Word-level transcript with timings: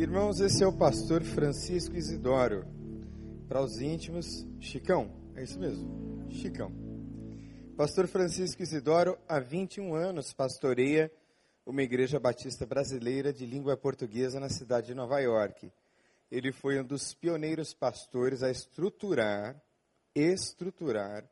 Irmãos, 0.00 0.40
esse 0.40 0.64
é 0.64 0.66
o 0.66 0.72
pastor 0.72 1.22
Francisco 1.22 1.94
Isidoro. 1.94 2.64
Para 3.46 3.60
os 3.60 3.82
íntimos, 3.82 4.46
Chicão. 4.58 5.14
É 5.36 5.42
isso 5.42 5.60
mesmo, 5.60 6.26
Chicão. 6.30 6.72
Pastor 7.76 8.08
Francisco 8.08 8.62
Isidoro, 8.62 9.18
há 9.28 9.38
21 9.38 9.94
anos, 9.94 10.32
pastoreia 10.32 11.12
uma 11.66 11.82
igreja 11.82 12.18
batista 12.18 12.64
brasileira 12.64 13.30
de 13.30 13.44
língua 13.44 13.76
portuguesa 13.76 14.40
na 14.40 14.48
cidade 14.48 14.86
de 14.86 14.94
Nova 14.94 15.20
York. 15.20 15.70
Ele 16.32 16.50
foi 16.50 16.80
um 16.80 16.84
dos 16.84 17.12
pioneiros 17.12 17.74
pastores 17.74 18.42
a 18.42 18.50
estruturar, 18.50 19.54
estruturar 20.14 21.28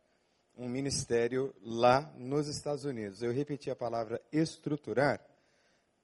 um 0.54 0.68
ministério 0.68 1.54
lá 1.62 2.12
nos 2.18 2.46
Estados 2.48 2.84
Unidos. 2.84 3.22
Eu 3.22 3.32
repeti 3.32 3.70
a 3.70 3.76
palavra 3.76 4.20
estruturar, 4.30 5.24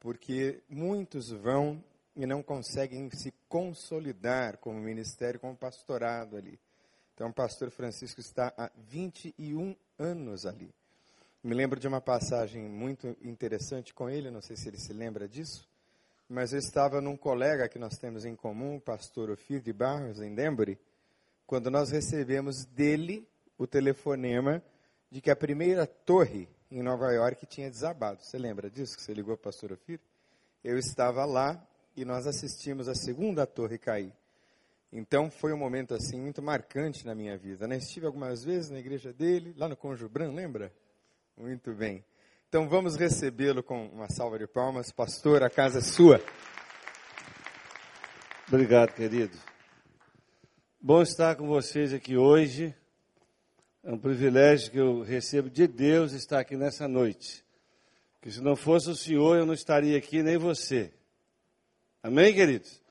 porque 0.00 0.62
muitos 0.66 1.31
vão 1.31 1.85
e 2.17 2.27
não 2.27 2.43
conseguem 2.43 3.11
se 3.11 3.32
consolidar 3.49 4.59
como 4.59 4.79
ministério, 4.79 5.41
como 5.41 5.57
pastorado 5.57 6.37
ali. 6.37 6.59
Então, 7.14 7.29
o 7.29 7.32
pastor 7.32 7.71
Francisco 7.71 8.21
está 8.21 8.53
há 8.57 8.71
21 8.77 9.77
anos 9.99 10.46
ali. 10.46 10.75
Me 11.43 11.54
lembro 11.54 11.79
de 11.79 11.87
uma 11.87 12.00
passagem 12.00 12.63
muito 12.63 13.17
interessante 13.23 13.93
com 13.93 14.09
ele, 14.09 14.31
não 14.31 14.40
sei 14.40 14.57
se 14.57 14.68
ele 14.68 14.79
se 14.79 14.93
lembra 14.93 15.29
disso, 15.29 15.68
mas 16.29 16.53
eu 16.53 16.59
estava 16.59 17.00
num 17.00 17.17
colega 17.17 17.68
que 17.68 17.79
nós 17.79 17.99
temos 17.99 18.25
em 18.25 18.35
comum, 18.35 18.76
o 18.76 18.81
pastor 18.81 19.31
Ofir 19.31 19.61
de 19.61 19.73
Barros, 19.73 20.21
em 20.21 20.35
Denbury, 20.35 20.79
quando 21.46 21.71
nós 21.71 21.90
recebemos 21.90 22.65
dele 22.65 23.29
o 23.59 23.67
telefonema 23.67 24.62
de 25.11 25.21
que 25.21 25.31
a 25.31 25.37
primeira 25.37 25.87
torre 25.87 26.49
em 26.71 26.82
Nova 26.82 27.12
York 27.12 27.46
tinha 27.46 27.71
desabado. 27.71 28.23
Você 28.23 28.39
lembra 28.39 28.71
disso 28.71 28.96
que 28.96 29.03
você 29.03 29.12
ligou 29.12 29.37
para 29.37 29.51
o 29.51 29.53
pastor 29.53 29.73
Ofir? 29.73 30.01
Eu 30.65 30.79
estava 30.79 31.25
lá 31.25 31.62
e 31.96 32.05
nós 32.05 32.27
assistimos 32.27 32.89
a 32.89 32.95
segunda 32.95 33.47
torre 33.47 33.78
cair. 33.78 34.12
Então 34.92 35.31
foi 35.31 35.53
um 35.53 35.56
momento 35.56 35.92
assim 35.95 36.20
muito 36.20 36.41
marcante 36.41 37.05
na 37.05 37.14
minha 37.14 37.37
vida. 37.37 37.67
Né? 37.67 37.78
Estive 37.78 38.06
algumas 38.06 38.45
vezes 38.45 38.70
na 38.70 38.78
igreja 38.78 39.12
dele, 39.12 39.53
lá 39.56 39.69
no 39.69 39.77
Conjubran, 39.77 40.33
lembra? 40.33 40.72
Muito 41.37 41.72
bem. 41.72 42.05
Então 42.48 42.69
vamos 42.69 42.95
recebê-lo 42.95 43.62
com 43.62 43.87
uma 43.89 44.09
salva 44.09 44.39
de 44.39 44.47
palmas. 44.47 44.92
Pastor, 44.92 45.42
a 45.42 45.50
casa 45.50 45.78
é 45.78 45.83
sua. 45.83 46.20
Obrigado, 48.47 48.92
querido. 48.92 49.37
Bom 50.81 51.03
estar 51.03 51.34
com 51.34 51.48
vocês 51.48 51.92
aqui 51.92 52.17
hoje. 52.17 52.72
É 53.83 53.91
um 53.91 53.98
privilégio 53.98 54.70
que 54.70 54.78
eu 54.78 55.03
recebo 55.03 55.50
de 55.50 55.67
Deus 55.67 56.12
estar 56.12 56.39
aqui 56.39 56.56
nessa 56.56 56.87
noite. 56.87 57.45
Porque 58.15 58.31
se 58.31 58.41
não 58.41 58.55
fosse 58.55 58.89
o 58.89 58.95
Senhor, 58.95 59.37
eu 59.37 59.45
não 59.45 59.55
estaria 59.55 59.98
aqui, 59.98 60.22
nem 60.22 60.39
você. 60.39 60.92
Amém, 62.05 62.34
queridos? 62.34 62.83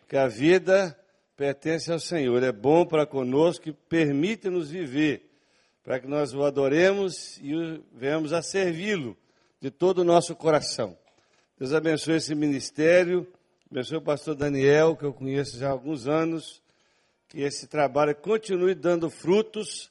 Porque 0.00 0.18
a 0.18 0.28
vida 0.28 0.94
pertence 1.34 1.90
ao 1.90 1.98
Senhor, 1.98 2.42
é 2.42 2.52
bom 2.52 2.84
para 2.84 3.06
conosco 3.06 3.70
e 3.70 3.72
permite-nos 3.72 4.70
viver, 4.70 5.30
para 5.82 5.98
que 5.98 6.06
nós 6.06 6.34
o 6.34 6.44
adoremos 6.44 7.38
e 7.38 7.54
venhamos 7.90 8.34
a 8.34 8.42
servi-lo 8.42 9.16
de 9.62 9.70
todo 9.70 10.00
o 10.00 10.04
nosso 10.04 10.36
coração. 10.36 10.94
Deus 11.58 11.72
abençoe 11.72 12.16
esse 12.16 12.34
ministério, 12.34 13.26
abençoe 13.70 13.96
o 13.96 14.02
pastor 14.02 14.34
Daniel, 14.34 14.94
que 14.94 15.06
eu 15.06 15.14
conheço 15.14 15.56
já 15.56 15.68
há 15.68 15.70
alguns 15.70 16.06
anos, 16.06 16.62
que 17.28 17.40
esse 17.40 17.66
trabalho 17.66 18.14
continue 18.14 18.74
dando 18.74 19.08
frutos 19.08 19.90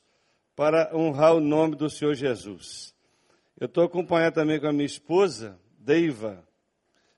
para 0.55 0.95
honrar 0.95 1.33
o 1.33 1.39
nome 1.39 1.75
do 1.75 1.89
Senhor 1.89 2.13
Jesus. 2.13 2.93
Eu 3.59 3.65
estou 3.65 3.83
acompanhado 3.83 4.35
também 4.35 4.59
com 4.59 4.67
a 4.67 4.71
minha 4.71 4.85
esposa, 4.85 5.59
Deiva. 5.79 6.47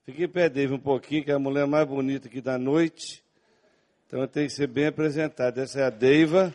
Fique 0.03 0.23
em 0.23 0.27
pé, 0.27 0.49
Dave, 0.49 0.73
um 0.73 0.79
pouquinho, 0.79 1.23
que 1.23 1.29
é 1.29 1.35
a 1.35 1.39
mulher 1.39 1.67
mais 1.67 1.87
bonita 1.87 2.27
aqui 2.27 2.41
da 2.41 2.57
noite. 2.57 3.23
Então 4.07 4.27
tem 4.27 4.47
que 4.47 4.53
ser 4.53 4.65
bem 4.65 4.87
apresentada. 4.87 5.61
Essa 5.61 5.81
é 5.81 5.83
a 5.83 5.91
Deiva. 5.91 6.53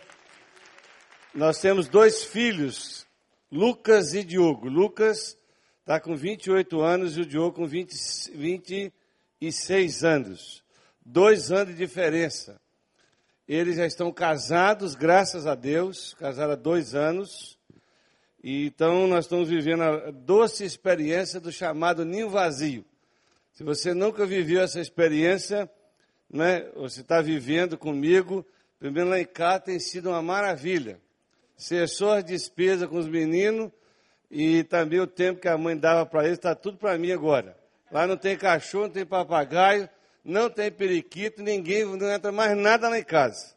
Nós 1.33 1.61
temos 1.61 1.87
dois 1.87 2.25
filhos, 2.25 3.07
Lucas 3.51 4.15
e 4.15 4.25
Diogo. 4.25 4.69
Lucas 4.69 5.39
está 5.79 6.01
com 6.01 6.17
28 6.17 6.81
anos 6.81 7.17
e 7.17 7.21
o 7.21 7.25
Diogo 7.27 7.55
com 7.55 7.67
20, 7.69 7.95
26 8.35 10.03
anos. 10.03 10.65
Dois 11.05 11.53
anos 11.53 11.69
de 11.69 11.75
diferença. 11.75 12.61
Eles 13.47 13.77
já 13.77 13.87
estão 13.87 14.11
casados, 14.11 14.97
graças 14.97 15.47
a 15.47 15.55
Deus, 15.55 16.15
casaram 16.15 16.55
há 16.55 16.57
dois 16.57 16.97
anos. 16.97 17.57
E 18.43 18.67
então 18.67 19.07
nós 19.07 19.27
estamos 19.27 19.49
vivendo 19.49 19.85
a 19.85 20.11
doce 20.11 20.65
experiência 20.65 21.39
do 21.39 21.53
chamado 21.53 22.05
ninho 22.05 22.29
vazio. 22.29 22.85
Se 23.57 23.65
você 23.65 23.95
nunca 23.95 24.27
viveu 24.27 24.61
essa 24.61 24.79
experiência, 24.79 25.67
né, 26.29 26.69
você 26.75 27.01
está 27.01 27.23
vivendo 27.23 27.79
comigo, 27.79 28.45
primeiro 28.79 29.09
lá 29.09 29.19
em 29.19 29.25
casa 29.25 29.61
tem 29.61 29.79
sido 29.79 30.11
uma 30.11 30.21
maravilha. 30.21 31.01
Cessou 31.57 32.13
as 32.13 32.23
despesas 32.23 32.87
com 32.87 32.99
os 32.99 33.09
meninos 33.09 33.73
e 34.31 34.63
também 34.65 35.01
o 35.01 35.07
tempo 35.07 35.41
que 35.41 35.49
a 35.49 35.57
mãe 35.57 35.75
dava 35.75 36.05
para 36.05 36.27
eles, 36.27 36.37
está 36.37 36.55
tudo 36.55 36.77
para 36.77 36.99
mim 36.99 37.13
agora. 37.13 37.57
Lá 37.91 38.07
não 38.07 38.19
tem 38.19 38.37
cachorro, 38.37 38.89
não 38.89 38.93
tem 38.93 39.07
papagaio, 39.07 39.89
não 40.23 40.51
tem 40.51 40.71
periquito, 40.71 41.43
ninguém 41.43 41.87
não 41.87 42.13
entra 42.13 42.31
mais 42.31 42.55
nada 42.55 42.91
lá 42.91 42.99
em 42.99 43.05
casa. 43.05 43.55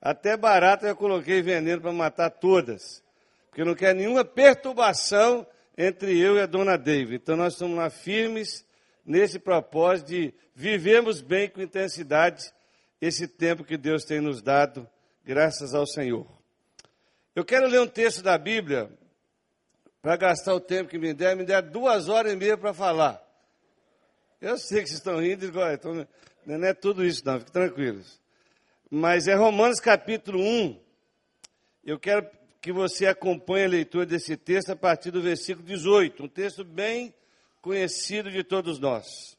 Até 0.00 0.36
barata 0.36 0.86
eu 0.86 0.94
coloquei 0.94 1.42
veneno 1.42 1.82
para 1.82 1.92
matar 1.92 2.30
todas. 2.30 3.02
Porque 3.48 3.64
não 3.64 3.74
quer 3.74 3.96
nenhuma 3.96 4.24
perturbação 4.24 5.44
entre 5.76 6.16
eu 6.16 6.36
e 6.36 6.40
a 6.40 6.46
dona 6.46 6.78
David. 6.78 7.16
Então 7.16 7.36
nós 7.36 7.54
estamos 7.54 7.76
lá 7.76 7.90
firmes 7.90 8.64
nesse 9.04 9.38
propósito 9.38 10.08
de 10.08 10.34
vivemos 10.54 11.20
bem 11.20 11.48
com 11.48 11.60
intensidade 11.60 12.52
esse 13.00 13.26
tempo 13.26 13.64
que 13.64 13.76
Deus 13.76 14.04
tem 14.04 14.20
nos 14.20 14.42
dado, 14.42 14.88
graças 15.24 15.74
ao 15.74 15.86
Senhor. 15.86 16.26
Eu 17.34 17.44
quero 17.44 17.66
ler 17.66 17.80
um 17.80 17.86
texto 17.86 18.22
da 18.22 18.36
Bíblia, 18.36 18.90
para 20.02 20.16
gastar 20.16 20.54
o 20.54 20.60
tempo 20.60 20.88
que 20.88 20.98
me 20.98 21.12
der, 21.12 21.36
me 21.36 21.44
der 21.44 21.62
duas 21.62 22.08
horas 22.08 22.32
e 22.32 22.36
meia 22.36 22.56
para 22.56 22.72
falar. 22.72 23.22
Eu 24.40 24.56
sei 24.56 24.82
que 24.82 24.88
vocês 24.88 24.98
estão 24.98 25.20
rindo, 25.20 25.46
então, 25.46 26.06
não 26.46 26.66
é 26.66 26.72
tudo 26.72 27.04
isso 27.04 27.22
não, 27.24 27.38
fiquem 27.38 27.52
tranquilos. 27.52 28.20
Mas 28.90 29.28
é 29.28 29.34
Romanos 29.34 29.78
capítulo 29.78 30.42
1. 30.42 30.80
Eu 31.84 31.98
quero 31.98 32.26
que 32.60 32.72
você 32.72 33.06
acompanhe 33.06 33.64
a 33.66 33.68
leitura 33.68 34.06
desse 34.06 34.36
texto 34.36 34.70
a 34.70 34.76
partir 34.76 35.10
do 35.10 35.20
versículo 35.20 35.66
18, 35.66 36.24
um 36.24 36.28
texto 36.28 36.64
bem 36.64 37.14
conhecido 37.60 38.30
de 38.30 38.42
todos 38.42 38.78
nós. 38.78 39.36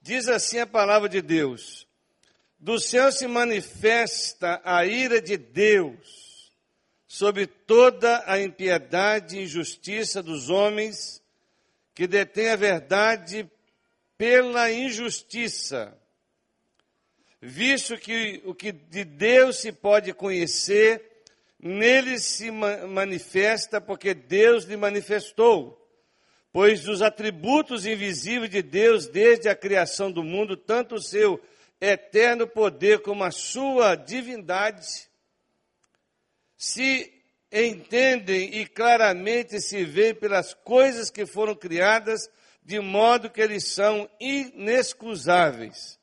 Diz 0.00 0.28
assim 0.28 0.58
a 0.58 0.66
palavra 0.66 1.08
de 1.08 1.22
Deus: 1.22 1.86
Do 2.58 2.78
céu 2.78 3.12
se 3.12 3.26
manifesta 3.26 4.60
a 4.64 4.84
ira 4.84 5.20
de 5.20 5.36
Deus 5.36 6.52
sobre 7.06 7.46
toda 7.46 8.22
a 8.26 8.40
impiedade 8.40 9.36
e 9.36 9.42
injustiça 9.42 10.22
dos 10.22 10.50
homens 10.50 11.22
que 11.94 12.06
detêm 12.06 12.48
a 12.50 12.56
verdade 12.56 13.48
pela 14.16 14.70
injustiça. 14.72 15.96
Visto 17.40 17.98
que 17.98 18.40
o 18.44 18.54
que 18.54 18.72
de 18.72 19.04
Deus 19.04 19.58
se 19.58 19.72
pode 19.72 20.12
conhecer, 20.14 21.22
nele 21.58 22.18
se 22.18 22.50
manifesta 22.50 23.80
porque 23.80 24.14
Deus 24.14 24.64
lhe 24.64 24.76
manifestou 24.76 25.81
pois 26.52 26.86
os 26.86 27.00
atributos 27.00 27.86
invisíveis 27.86 28.50
de 28.50 28.62
Deus 28.62 29.06
desde 29.06 29.48
a 29.48 29.56
criação 29.56 30.12
do 30.12 30.22
mundo, 30.22 30.56
tanto 30.56 30.96
o 30.96 31.02
seu 31.02 31.42
eterno 31.80 32.46
poder 32.46 33.00
como 33.00 33.24
a 33.24 33.30
sua 33.30 33.94
divindade, 33.94 34.86
se 36.56 37.10
entendem 37.50 38.60
e 38.60 38.66
claramente 38.66 39.60
se 39.60 39.84
veem 39.84 40.14
pelas 40.14 40.54
coisas 40.54 41.10
que 41.10 41.26
foram 41.26 41.54
criadas, 41.54 42.28
de 42.62 42.78
modo 42.78 43.30
que 43.30 43.40
eles 43.40 43.72
são 43.72 44.08
inexcusáveis. 44.20 45.98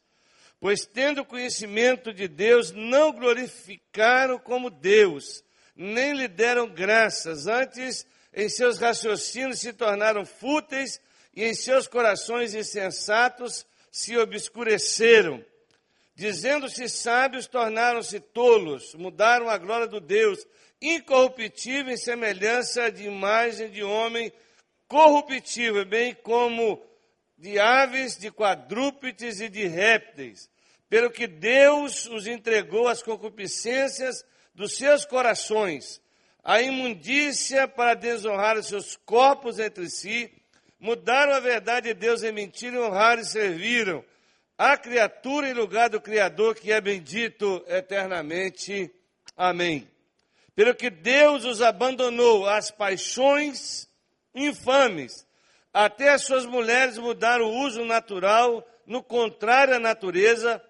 Pois, 0.59 0.85
tendo 0.85 1.23
conhecimento 1.23 2.13
de 2.13 2.27
Deus, 2.27 2.71
não 2.71 3.13
glorificaram 3.13 4.37
como 4.37 4.69
Deus, 4.69 5.41
nem 5.73 6.13
lhe 6.13 6.27
deram 6.27 6.67
graças, 6.67 7.47
antes 7.47 8.05
em 8.33 8.49
seus 8.49 8.77
raciocínios 8.77 9.59
se 9.59 9.73
tornaram 9.73 10.25
fúteis 10.25 10.99
e 11.33 11.43
em 11.43 11.53
seus 11.53 11.87
corações 11.87 12.53
insensatos 12.53 13.65
se 13.91 14.17
obscureceram. 14.17 15.43
Dizendo-se 16.15 16.89
sábios, 16.89 17.47
tornaram-se 17.47 18.19
tolos, 18.19 18.93
mudaram 18.95 19.49
a 19.49 19.57
glória 19.57 19.87
do 19.87 19.99
Deus 19.99 20.45
incorruptível 20.81 21.93
em 21.93 21.97
semelhança 21.97 22.91
de 22.91 23.05
imagem 23.05 23.69
de 23.69 23.83
homem 23.83 24.31
corruptível, 24.87 25.85
bem 25.85 26.13
como 26.13 26.81
de 27.37 27.57
aves, 27.57 28.17
de 28.17 28.31
quadrúpedes 28.31 29.39
e 29.39 29.47
de 29.47 29.65
répteis, 29.65 30.49
pelo 30.89 31.09
que 31.09 31.27
Deus 31.27 32.05
os 32.07 32.27
entregou 32.27 32.87
às 32.87 33.01
concupiscências 33.01 34.25
dos 34.53 34.75
seus 34.75 35.05
corações 35.05 36.01
a 36.43 36.61
imundícia 36.61 37.67
para 37.67 37.93
desonrar 37.93 38.57
os 38.57 38.67
seus 38.67 38.95
corpos 38.95 39.59
entre 39.59 39.89
si, 39.89 40.31
mudaram 40.79 41.33
a 41.33 41.39
verdade 41.39 41.89
de 41.89 41.93
Deus 41.93 42.23
em 42.23 42.31
mentira 42.31 42.75
e 42.75 42.79
honraram 42.79 43.21
e 43.21 43.25
serviram 43.25 44.03
a 44.57 44.75
criatura 44.77 45.49
em 45.49 45.53
lugar 45.53 45.89
do 45.89 46.01
Criador, 46.01 46.55
que 46.55 46.71
é 46.71 46.81
bendito 46.81 47.63
eternamente. 47.67 48.91
Amém. 49.37 49.89
Pelo 50.53 50.75
que 50.75 50.89
Deus 50.89 51.45
os 51.45 51.61
abandonou 51.61 52.45
às 52.45 52.69
paixões 52.69 53.87
infames, 54.35 55.25
até 55.73 56.09
as 56.09 56.23
suas 56.23 56.45
mulheres 56.45 56.97
mudaram 56.97 57.45
o 57.45 57.59
uso 57.61 57.85
natural, 57.85 58.67
no 58.85 59.01
contrário 59.01 59.75
à 59.75 59.79
natureza, 59.79 60.61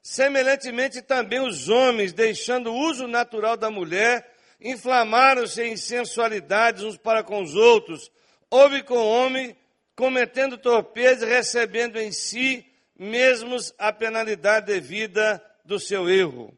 semelhantemente 0.00 1.02
também 1.02 1.40
os 1.40 1.68
homens, 1.68 2.12
deixando 2.12 2.72
o 2.72 2.78
uso 2.88 3.08
natural 3.08 3.56
da 3.56 3.70
mulher, 3.70 4.31
inflamaram-se 4.62 5.62
em 5.62 5.76
sensualidades 5.76 6.82
uns 6.82 6.96
para 6.96 7.22
com 7.22 7.42
os 7.42 7.54
outros, 7.54 8.10
homem 8.50 8.82
com 8.82 8.96
homem, 8.96 9.56
cometendo 9.94 10.58
torpeza 10.58 11.26
e 11.26 11.30
recebendo 11.30 11.98
em 11.98 12.12
si 12.12 12.66
mesmos 12.98 13.74
a 13.78 13.92
penalidade 13.92 14.66
devida 14.66 15.42
do 15.64 15.78
seu 15.78 16.08
erro. 16.08 16.56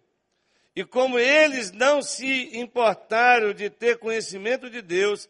E 0.76 0.84
como 0.84 1.18
eles 1.18 1.70
não 1.70 2.02
se 2.02 2.56
importaram 2.58 3.52
de 3.52 3.70
ter 3.70 3.98
conhecimento 3.98 4.68
de 4.68 4.82
Deus, 4.82 5.28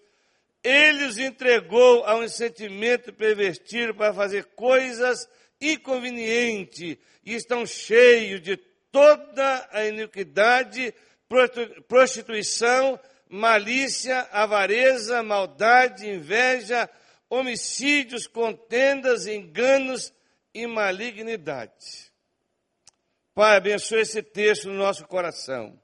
ele 0.62 1.04
os 1.04 1.18
entregou 1.18 2.04
a 2.04 2.16
um 2.16 2.26
sentimento 2.26 3.12
pervertido 3.12 3.94
para 3.94 4.14
fazer 4.14 4.44
coisas 4.56 5.28
inconvenientes 5.60 6.96
e 7.24 7.34
estão 7.34 7.66
cheios 7.66 8.40
de 8.40 8.56
toda 8.90 9.68
a 9.70 9.84
iniquidade, 9.84 10.94
prostituição, 11.88 12.98
malícia, 13.28 14.28
avareza, 14.30 15.22
maldade, 15.22 16.08
inveja, 16.08 16.88
homicídios, 17.28 18.26
contendas, 18.26 19.26
enganos 19.26 20.12
e 20.52 20.66
malignidade. 20.66 22.12
Pai, 23.34 23.56
abençoe 23.56 24.00
esse 24.00 24.22
texto 24.22 24.68
no 24.68 24.74
nosso 24.74 25.06
coração. 25.06 25.80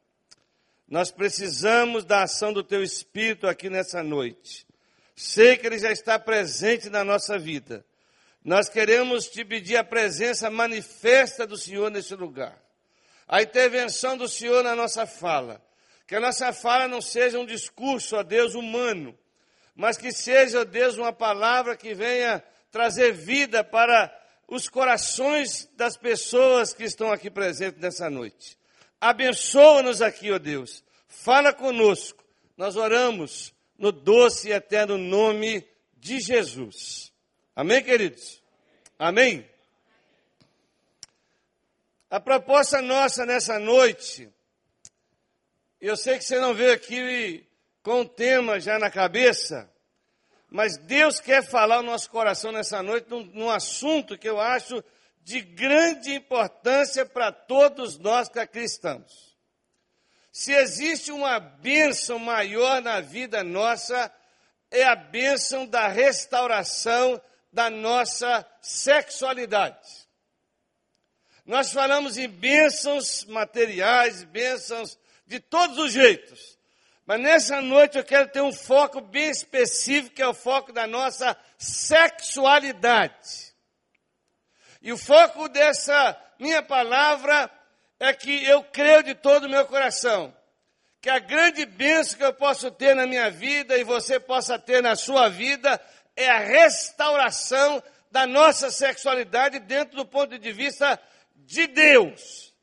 Nós 0.87 1.11
precisamos 1.11 2.05
da 2.05 2.23
ação 2.23 2.53
do 2.53 2.63
Teu 2.63 2.83
Espírito 2.83 3.47
aqui 3.47 3.69
nessa 3.69 4.03
noite. 4.03 4.67
Sei 5.17 5.57
que 5.57 5.67
Ele 5.67 5.79
já 5.79 5.93
está 5.93 6.19
presente 6.19 6.89
na 6.89 7.05
nossa 7.05 7.39
vida. 7.39 7.85
Nós 8.45 8.69
queremos 8.69 9.29
te 9.29 9.45
pedir 9.45 9.77
a 9.77 9.85
presença 9.85 10.49
manifesta 10.49 11.47
do 11.47 11.57
Senhor 11.57 11.91
nesse 11.91 12.15
lugar. 12.15 12.61
A 13.31 13.43
intervenção 13.43 14.17
do 14.17 14.27
Senhor 14.27 14.65
na 14.65 14.75
nossa 14.75 15.07
fala. 15.07 15.65
Que 16.05 16.17
a 16.17 16.21
nossa 16.21 16.53
fala 16.53 16.89
não 16.89 17.01
seja 17.01 17.39
um 17.39 17.47
discurso, 17.47 18.17
ó 18.17 18.25
Deus, 18.25 18.57
humano, 18.57 19.17
mas 19.77 19.97
que 19.97 20.11
seja, 20.11 20.65
Deus, 20.65 20.99
uma 20.99 21.13
palavra 21.13 21.77
que 21.77 21.95
venha 21.95 22.43
trazer 22.73 23.13
vida 23.13 23.63
para 23.63 24.13
os 24.49 24.69
corações 24.69 25.71
das 25.77 25.97
pessoas 25.97 26.75
que 26.75 26.83
estão 26.83 27.13
aqui 27.13 27.31
presentes 27.31 27.81
nessa 27.81 28.11
noite. 28.11 28.59
Abençoa-nos 29.01 30.03
aqui, 30.03 30.33
ó 30.33 30.39
Deus. 30.39 30.83
Fala 31.07 31.53
conosco. 31.53 32.25
Nós 32.57 32.75
oramos 32.75 33.55
no 33.79 33.93
doce 33.93 34.49
e 34.49 34.53
eterno 34.53 34.99
nome 34.99 35.65
de 35.97 36.19
Jesus. 36.19 37.13
Amém, 37.55 37.81
queridos? 37.81 38.43
Amém? 38.99 39.49
A 42.11 42.19
proposta 42.19 42.83
nossa 42.83 43.25
nessa 43.25 43.57
noite, 43.61 44.29
eu 45.81 45.97
sei 45.97 46.19
que 46.19 46.25
você 46.25 46.41
não 46.41 46.53
veio 46.53 46.73
aqui 46.75 47.49
com 47.85 48.01
o 48.01 48.09
tema 48.09 48.59
já 48.59 48.81
na 48.81 48.91
cabeça, 48.91 49.73
mas 50.49 50.77
Deus 50.77 51.21
quer 51.21 51.47
falar 51.47 51.79
o 51.79 51.85
nosso 51.85 52.11
coração 52.11 52.51
nessa 52.51 52.83
noite 52.83 53.09
num, 53.09 53.23
num 53.27 53.49
assunto 53.49 54.19
que 54.19 54.29
eu 54.29 54.41
acho 54.41 54.83
de 55.23 55.41
grande 55.41 56.13
importância 56.13 57.07
para 57.07 57.31
todos 57.31 57.97
nós 57.97 58.29
que 58.29 58.41
aqui. 58.41 59.37
Se 60.33 60.53
existe 60.53 61.13
uma 61.13 61.39
bênção 61.39 62.19
maior 62.19 62.83
na 62.83 63.01
vida 63.01 63.45
nossa, 63.45 64.13
é 64.69 64.83
a 64.83 64.97
bênção 64.97 65.65
da 65.65 65.87
restauração 65.87 67.23
da 67.53 67.71
nossa 67.71 68.45
sexualidade. 68.61 70.10
Nós 71.47 71.73
falamos 71.73 72.17
em 72.17 72.29
bênçãos 72.29 73.25
materiais, 73.25 74.25
bênçãos 74.25 74.99
de 75.27 75.41
todos 75.41 75.79
os 75.79 75.93
jeitos. 75.93 76.59
Mas 77.07 77.21
nessa 77.21 77.61
noite 77.61 77.99
eu 77.99 78.05
quero 78.05 78.29
ter 78.29 78.41
um 78.41 78.53
foco 78.53 79.01
bem 79.01 79.31
específico, 79.31 80.15
que 80.15 80.23
é 80.23 80.29
o 80.29 80.35
foco 80.35 80.73
da 80.73 80.87
nossa 80.87 81.37
sexualidade. 81.59 83.55
E 84.81 84.93
o 84.93 84.99
foco 84.99 85.49
dessa 85.49 86.17
minha 86.39 86.63
palavra 86.63 87.51
é 87.99 88.13
que 88.13 88.45
eu 88.45 88.63
creio 88.65 89.03
de 89.03 89.15
todo 89.15 89.45
o 89.45 89.51
meu 89.51 89.67
coração 89.67 90.35
que 91.01 91.09
a 91.09 91.19
grande 91.19 91.65
bênção 91.65 92.19
que 92.19 92.25
eu 92.25 92.33
posso 92.33 92.71
ter 92.71 92.95
na 92.95 93.07
minha 93.07 93.31
vida 93.31 93.77
e 93.79 93.85
você 93.85 94.21
possa 94.21 94.59
ter 94.59 94.83
na 94.83 94.95
sua 94.95 95.29
vida 95.29 95.81
é 96.15 96.29
a 96.29 96.39
restauração 96.39 97.83
da 98.11 98.27
nossa 98.27 98.71
sexualidade 98.71 99.59
dentro 99.61 99.97
do 99.97 100.05
ponto 100.05 100.39
de 100.39 100.53
vista 100.53 101.01
de 101.51 101.67
Deus. 101.67 102.55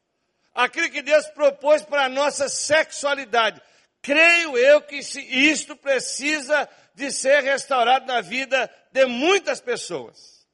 Aquilo 0.56 0.90
que 0.90 1.02
Deus 1.02 1.28
propôs 1.28 1.84
para 1.84 2.06
a 2.06 2.10
nossa 2.10 2.48
sexualidade. 2.48 3.62
Creio 4.02 4.58
eu 4.58 4.82
que 4.82 4.96
isto 4.98 5.76
precisa 5.76 6.68
de 6.96 7.12
ser 7.12 7.44
restaurado 7.44 8.06
na 8.06 8.22
vida 8.22 8.72
de 8.92 9.06
muitas 9.06 9.60
pessoas. 9.60 10.48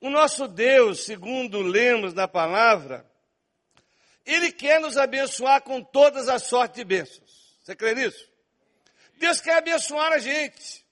O 0.00 0.08
nosso 0.08 0.48
Deus, 0.48 1.04
segundo 1.04 1.60
lemos 1.60 2.14
na 2.14 2.26
palavra, 2.26 3.08
Ele 4.24 4.50
quer 4.50 4.80
nos 4.80 4.96
abençoar 4.96 5.62
com 5.62 5.82
todas 5.82 6.28
as 6.28 6.44
sortes 6.44 6.78
de 6.78 6.84
bênçãos. 6.84 7.58
Você 7.62 7.76
crê 7.76 7.94
nisso? 7.94 8.28
Deus 9.18 9.40
quer 9.40 9.58
abençoar 9.58 10.12
a 10.12 10.18
gente. 10.18 10.84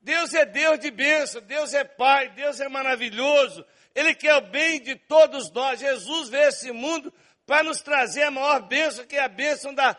Deus 0.00 0.32
é 0.32 0.46
Deus 0.46 0.78
de 0.78 0.90
bênção, 0.90 1.42
Deus 1.42 1.74
é 1.74 1.84
Pai, 1.84 2.30
Deus 2.30 2.60
é 2.60 2.68
maravilhoso. 2.68 3.66
Ele 3.94 4.14
quer 4.14 4.36
o 4.36 4.40
bem 4.40 4.80
de 4.80 4.94
todos 4.94 5.50
nós. 5.50 5.80
Jesus 5.80 6.28
veio 6.28 6.48
esse 6.48 6.72
mundo 6.72 7.12
para 7.46 7.62
nos 7.62 7.80
trazer 7.80 8.22
a 8.22 8.30
maior 8.30 8.62
bênção, 8.62 9.04
que 9.04 9.16
é 9.16 9.22
a 9.22 9.28
bênção 9.28 9.74
da, 9.74 9.96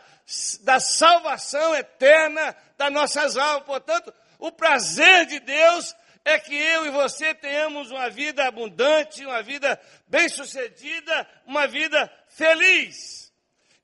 da 0.62 0.80
salvação 0.80 1.74
eterna 1.74 2.56
das 2.78 2.92
nossas 2.92 3.36
almas. 3.36 3.66
Portanto, 3.66 4.12
o 4.38 4.50
prazer 4.50 5.26
de 5.26 5.38
Deus 5.40 5.94
é 6.24 6.38
que 6.38 6.54
eu 6.54 6.86
e 6.86 6.90
você 6.90 7.34
tenhamos 7.34 7.90
uma 7.90 8.08
vida 8.08 8.46
abundante, 8.46 9.26
uma 9.26 9.42
vida 9.42 9.78
bem-sucedida, 10.08 11.28
uma 11.46 11.66
vida 11.66 12.10
feliz. 12.28 13.30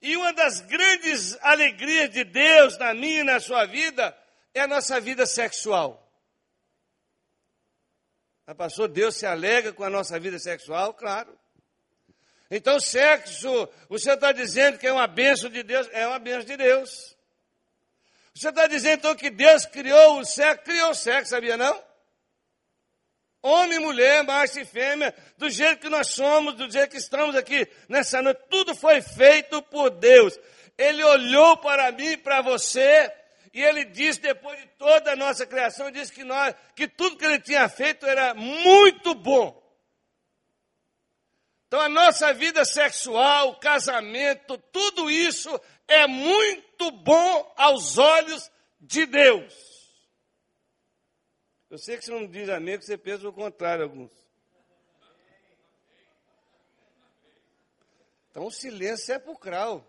E 0.00 0.16
uma 0.16 0.32
das 0.32 0.60
grandes 0.60 1.36
alegrias 1.42 2.10
de 2.10 2.24
Deus 2.24 2.78
na 2.78 2.94
minha 2.94 3.20
e 3.20 3.24
na 3.24 3.40
sua 3.40 3.66
vida 3.66 4.16
é 4.54 4.60
a 4.60 4.68
nossa 4.68 5.00
vida 5.00 5.26
sexual. 5.26 6.07
A 8.48 8.54
pastor, 8.54 8.88
Deus 8.88 9.14
se 9.14 9.26
alega 9.26 9.74
com 9.74 9.84
a 9.84 9.90
nossa 9.90 10.18
vida 10.18 10.38
sexual? 10.38 10.94
Claro. 10.94 11.38
Então, 12.50 12.80
sexo, 12.80 13.68
você 13.90 14.12
está 14.12 14.32
dizendo 14.32 14.78
que 14.78 14.86
é 14.86 14.92
uma 14.92 15.06
bênção 15.06 15.50
de 15.50 15.62
Deus? 15.62 15.86
É 15.92 16.06
uma 16.06 16.18
bênção 16.18 16.46
de 16.46 16.56
Deus. 16.56 17.14
Você 18.34 18.48
está 18.48 18.66
dizendo 18.66 19.00
então 19.00 19.14
que 19.14 19.28
Deus 19.28 19.66
criou 19.66 20.18
o 20.18 20.24
sexo? 20.24 20.64
Criou 20.64 20.92
o 20.92 20.94
sexo, 20.94 21.32
sabia 21.32 21.58
não? 21.58 21.78
Homem 23.42 23.76
e 23.76 23.80
mulher, 23.80 24.24
macho 24.24 24.58
e 24.58 24.64
fêmea, 24.64 25.14
do 25.36 25.50
jeito 25.50 25.82
que 25.82 25.90
nós 25.90 26.06
somos, 26.06 26.54
do 26.54 26.70
jeito 26.70 26.92
que 26.92 26.96
estamos 26.96 27.36
aqui 27.36 27.68
nessa 27.86 28.22
noite, 28.22 28.40
tudo 28.48 28.74
foi 28.74 29.02
feito 29.02 29.60
por 29.64 29.90
Deus. 29.90 30.40
Ele 30.78 31.04
olhou 31.04 31.58
para 31.58 31.92
mim 31.92 32.12
e 32.12 32.16
para 32.16 32.40
você, 32.40 33.12
e 33.52 33.62
ele 33.62 33.84
disse, 33.84 34.20
depois 34.20 34.58
de 34.60 34.66
toda 34.78 35.12
a 35.12 35.16
nossa 35.16 35.46
criação, 35.46 35.90
disse 35.90 36.12
que, 36.12 36.24
nós, 36.24 36.54
que 36.74 36.86
tudo 36.86 37.16
que 37.16 37.24
ele 37.24 37.40
tinha 37.40 37.68
feito 37.68 38.06
era 38.06 38.34
muito 38.34 39.14
bom. 39.14 39.62
Então 41.66 41.80
a 41.80 41.88
nossa 41.88 42.32
vida 42.32 42.64
sexual, 42.64 43.58
casamento, 43.58 44.56
tudo 44.72 45.10
isso 45.10 45.50
é 45.86 46.06
muito 46.06 46.90
bom 46.90 47.54
aos 47.56 47.98
olhos 47.98 48.50
de 48.80 49.04
Deus. 49.06 49.68
Eu 51.70 51.76
sei 51.76 51.98
que 51.98 52.04
você 52.04 52.10
não 52.10 52.26
diz 52.26 52.48
amém, 52.48 52.78
que 52.78 52.86
você 52.86 52.96
pensa 52.96 53.28
o 53.28 53.32
contrário, 53.32 53.84
alguns. 53.84 54.10
Então 58.30 58.46
um 58.46 58.50
silêncio 58.50 59.04
sepulcral. 59.04 59.86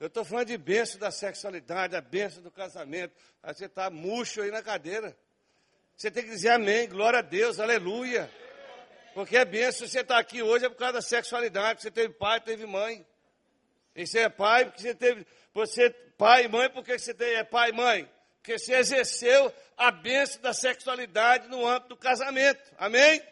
Eu 0.00 0.08
estou 0.08 0.24
falando 0.24 0.48
de 0.48 0.58
bênção 0.58 0.98
da 0.98 1.10
sexualidade, 1.10 1.96
a 1.96 2.00
bênção 2.00 2.42
do 2.42 2.50
casamento. 2.50 3.14
Aí 3.42 3.54
você 3.54 3.66
está 3.66 3.88
murcho 3.90 4.42
aí 4.42 4.50
na 4.50 4.62
cadeira. 4.62 5.16
Você 5.96 6.10
tem 6.10 6.24
que 6.24 6.30
dizer 6.30 6.50
amém, 6.50 6.88
glória 6.88 7.20
a 7.20 7.22
Deus, 7.22 7.60
aleluia. 7.60 8.30
Porque 9.14 9.36
é 9.36 9.44
benção, 9.44 9.86
você 9.86 10.00
está 10.00 10.18
aqui 10.18 10.42
hoje 10.42 10.66
é 10.66 10.68
por 10.68 10.76
causa 10.76 10.94
da 10.94 11.02
sexualidade, 11.02 11.82
você 11.82 11.90
teve 11.90 12.12
pai, 12.14 12.40
teve 12.40 12.66
mãe. 12.66 13.06
E 13.94 14.04
você 14.04 14.20
é 14.20 14.28
pai 14.28 14.64
porque 14.64 14.80
você 14.82 14.94
teve, 14.94 15.24
você 15.52 15.90
pai 16.18 16.46
e 16.46 16.48
mãe, 16.48 16.68
porque 16.68 16.98
você 16.98 17.14
tem, 17.14 17.34
é 17.36 17.44
pai 17.44 17.70
e 17.70 17.72
mãe? 17.72 18.10
Porque 18.38 18.58
você 18.58 18.74
exerceu 18.74 19.54
a 19.76 19.92
bênção 19.92 20.42
da 20.42 20.52
sexualidade 20.52 21.48
no 21.48 21.64
âmbito 21.64 21.90
do 21.90 21.96
casamento. 21.96 22.60
Amém? 22.76 23.22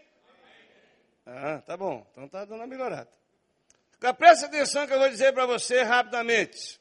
Ah, 1.26 1.60
tá 1.66 1.76
bom. 1.76 2.06
Então 2.12 2.28
tá 2.28 2.44
dando 2.44 2.60
uma 2.60 2.66
melhorada. 2.66 3.10
Presta 4.18 4.46
atenção 4.46 4.86
que 4.86 4.92
eu 4.92 4.98
vou 4.98 5.08
dizer 5.08 5.32
para 5.32 5.46
você 5.46 5.82
rapidamente. 5.82 6.80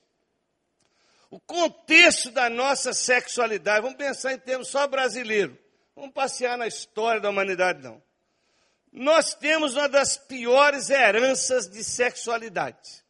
O 1.29 1.39
contexto 1.39 2.31
da 2.31 2.49
nossa 2.49 2.93
sexualidade, 2.93 3.81
vamos 3.81 3.97
pensar 3.97 4.33
em 4.33 4.39
termos 4.39 4.69
só 4.69 4.87
brasileiro. 4.87 5.57
Vamos 5.95 6.13
passear 6.13 6.57
na 6.57 6.67
história 6.67 7.21
da 7.21 7.29
humanidade, 7.29 7.83
não. 7.83 8.01
Nós 8.91 9.35
temos 9.35 9.75
uma 9.75 9.87
das 9.87 10.17
piores 10.17 10.89
heranças 10.89 11.69
de 11.69 11.83
sexualidade. 11.83 13.01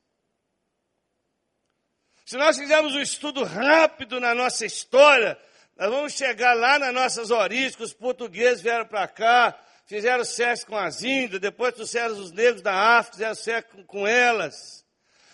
Se 2.25 2.38
nós 2.38 2.58
fizermos 2.58 2.94
um 2.94 3.01
estudo 3.01 3.44
rápido 3.44 4.20
na 4.20 4.36
nossa 4.36 4.65
história, 4.65 5.38
nós 5.75 5.89
vamos 5.89 6.13
chegar 6.13 6.53
lá 6.53 6.77
nas 6.77 6.94
nossas 6.94 7.32
origens, 7.32 7.75
que 7.75 7.84
os 7.84 7.94
portugueses 7.94 8.62
vieram 8.62 8.86
para 8.86 9.08
cá, 9.08 9.60
fizeram 9.92 10.24
sexo 10.24 10.66
com 10.68 10.78
as 10.78 11.04
índias, 11.04 11.42
depois 11.42 11.74
trouxeram 11.74 12.18
os 12.18 12.32
negros 12.32 12.62
da 12.62 12.74
África, 12.98 13.18
fizeram 13.18 13.36
sexo 13.36 13.84
com 13.84 14.08
elas. 14.08 14.86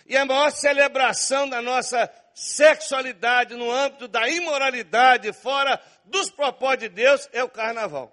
E 0.03 0.17
a 0.17 0.25
maior 0.25 0.49
celebração 0.49 1.47
da 1.47 1.61
nossa 1.61 2.11
sexualidade 2.33 3.53
no 3.55 3.69
âmbito 3.69 4.07
da 4.07 4.27
imoralidade, 4.27 5.31
fora 5.31 5.79
dos 6.05 6.31
propósitos 6.31 6.89
de 6.89 6.95
Deus, 6.95 7.29
é 7.33 7.43
o 7.43 7.49
carnaval. 7.49 8.11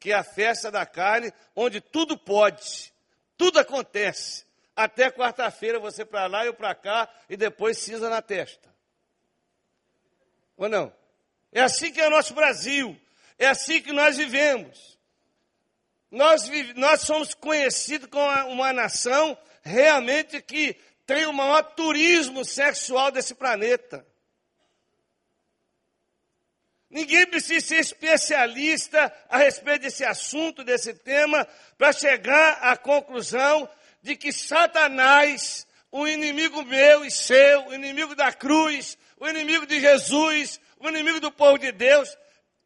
Que 0.00 0.12
é 0.12 0.14
a 0.14 0.24
festa 0.24 0.70
da 0.70 0.86
carne, 0.86 1.30
onde 1.54 1.82
tudo 1.82 2.16
pode, 2.16 2.90
tudo 3.36 3.58
acontece. 3.58 4.46
Até 4.74 5.10
quarta-feira 5.10 5.78
você 5.78 6.06
para 6.06 6.26
lá 6.26 6.46
eu 6.46 6.54
para 6.54 6.74
cá, 6.74 7.06
e 7.28 7.36
depois 7.36 7.76
cinza 7.76 8.08
na 8.08 8.22
testa. 8.22 8.74
Ou 10.56 10.70
não? 10.70 10.90
É 11.52 11.60
assim 11.60 11.92
que 11.92 12.00
é 12.00 12.06
o 12.06 12.10
nosso 12.10 12.32
Brasil. 12.32 12.98
É 13.38 13.46
assim 13.46 13.82
que 13.82 13.92
nós 13.92 14.16
vivemos. 14.16 14.97
Nós, 16.10 16.50
nós 16.74 17.02
somos 17.02 17.34
conhecidos 17.34 18.08
como 18.10 18.48
uma 18.48 18.72
nação 18.72 19.36
realmente 19.62 20.40
que 20.40 20.74
tem 21.06 21.26
o 21.26 21.32
maior 21.32 21.62
turismo 21.74 22.44
sexual 22.44 23.10
desse 23.10 23.34
planeta. 23.34 24.06
Ninguém 26.90 27.26
precisa 27.26 27.66
ser 27.66 27.80
especialista 27.80 29.14
a 29.28 29.36
respeito 29.36 29.82
desse 29.82 30.04
assunto, 30.04 30.64
desse 30.64 30.94
tema, 30.94 31.46
para 31.76 31.92
chegar 31.92 32.58
à 32.62 32.76
conclusão 32.76 33.68
de 34.02 34.16
que 34.16 34.32
Satanás, 34.32 35.66
o 35.92 36.08
inimigo 36.08 36.64
meu 36.64 37.04
e 37.04 37.10
seu, 37.10 37.66
o 37.66 37.74
inimigo 37.74 38.14
da 38.14 38.32
cruz, 38.32 38.96
o 39.18 39.28
inimigo 39.28 39.66
de 39.66 39.80
Jesus, 39.80 40.58
o 40.78 40.88
inimigo 40.88 41.20
do 41.20 41.30
povo 41.30 41.58
de 41.58 41.72
Deus, 41.72 42.16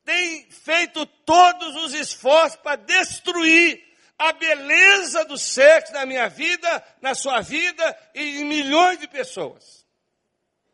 tem 0.05 0.51
feito 0.51 1.07
todos 1.07 1.77
os 1.85 1.95
esforços 1.95 2.57
para 2.57 2.77
destruir 2.77 3.83
a 4.19 4.33
beleza 4.33 5.25
do 5.25 5.37
sexo 5.37 5.93
na 5.93 6.07
minha 6.07 6.29
vida, 6.29 6.85
na 7.01 7.15
sua 7.15 7.41
vida 7.41 8.11
e 8.15 8.41
em 8.41 8.45
milhões 8.45 8.99
de 8.99 9.09
pessoas. 9.09 9.87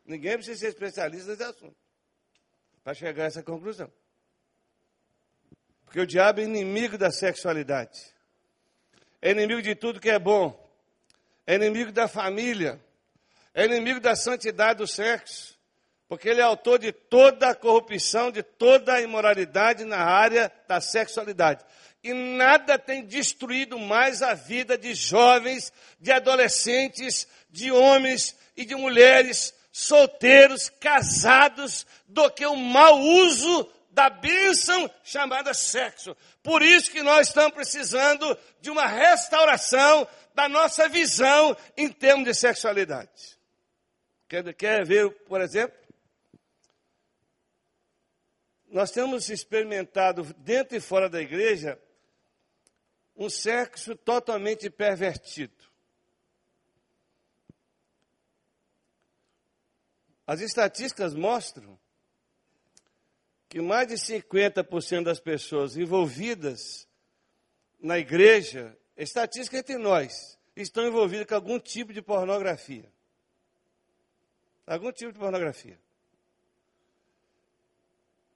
Ninguém 0.05 0.35
precisa 0.35 0.59
ser 0.59 0.67
especialista 0.69 1.31
nesse 1.31 1.43
assunto 1.43 1.75
para 2.83 2.93
chegar 2.93 3.25
a 3.25 3.27
essa 3.27 3.43
conclusão. 3.43 3.91
Porque 5.85 5.99
o 5.99 6.07
diabo 6.07 6.39
é 6.39 6.43
inimigo 6.43 6.97
da 6.97 7.11
sexualidade, 7.11 7.99
é 9.21 9.31
inimigo 9.31 9.61
de 9.61 9.75
tudo 9.75 9.99
que 9.99 10.09
é 10.09 10.19
bom, 10.19 10.67
é 11.45 11.55
inimigo 11.55 11.91
da 11.91 12.07
família, 12.07 12.79
é 13.53 13.65
inimigo 13.65 13.99
da 13.99 14.15
santidade 14.15 14.77
do 14.77 14.87
sexo, 14.87 15.58
porque 16.09 16.27
ele 16.27 16.41
é 16.41 16.43
autor 16.43 16.79
de 16.79 16.91
toda 16.91 17.49
a 17.49 17.55
corrupção, 17.55 18.31
de 18.31 18.41
toda 18.41 18.95
a 18.95 19.01
imoralidade 19.01 19.85
na 19.85 19.99
área 19.99 20.51
da 20.67 20.81
sexualidade. 20.81 21.63
E 22.03 22.11
nada 22.13 22.79
tem 22.79 23.05
destruído 23.05 23.77
mais 23.77 24.23
a 24.23 24.33
vida 24.33 24.75
de 24.75 24.95
jovens, 24.95 25.71
de 25.99 26.11
adolescentes, 26.11 27.27
de 27.51 27.71
homens 27.71 28.35
e 28.57 28.65
de 28.65 28.73
mulheres 28.73 29.53
solteiros, 29.71 30.69
casados, 30.81 31.85
do 32.07 32.27
que 32.31 32.45
o 32.45 32.55
mau 32.55 32.99
uso 32.99 33.71
da 33.91 34.09
bênção 34.09 34.89
chamada 35.03 35.53
sexo. 35.53 36.17
Por 36.41 36.63
isso 36.63 36.89
que 36.89 37.03
nós 37.03 37.27
estamos 37.27 37.53
precisando 37.53 38.35
de 38.61 38.71
uma 38.71 38.87
restauração 38.87 40.07
da 40.33 40.49
nossa 40.49 40.89
visão 40.89 41.55
em 41.77 41.87
termos 41.87 42.25
de 42.25 42.33
sexualidade. 42.33 43.37
Quer, 44.57 44.85
ver, 44.85 45.09
por 45.27 45.41
exemplo? 45.41 45.78
Nós 48.69 48.91
temos 48.91 49.29
experimentado 49.29 50.23
dentro 50.35 50.77
e 50.77 50.79
fora 50.79 51.09
da 51.09 51.21
igreja 51.21 51.79
um 53.15 53.29
sexo 53.29 53.95
totalmente 53.95 54.69
pervertido. 54.69 55.53
As 60.25 60.39
estatísticas 60.41 61.13
mostram 61.13 61.77
que 63.49 63.59
mais 63.59 63.87
de 63.87 63.95
50% 63.95 65.03
das 65.03 65.19
pessoas 65.19 65.75
envolvidas 65.75 66.87
na 67.79 67.97
igreja, 67.97 68.77
estatística 68.95 69.57
entre 69.57 69.77
nós, 69.77 70.37
estão 70.55 70.85
envolvidas 70.85 71.25
com 71.25 71.33
algum 71.33 71.59
tipo 71.59 71.91
de 71.91 72.01
pornografia. 72.01 72.93
Algum 74.67 74.91
tipo 74.91 75.11
de 75.11 75.17
pornografia. 75.17 75.79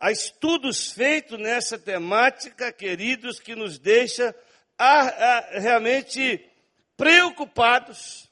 Há 0.03 0.11
estudos 0.11 0.91
feitos 0.91 1.39
nessa 1.39 1.79
temática, 1.79 2.73
queridos, 2.73 3.39
que 3.39 3.55
nos 3.55 3.79
deixa 3.79 4.35
a, 4.77 4.99
a, 4.99 5.59
realmente 5.61 6.45
preocupados. 6.97 8.29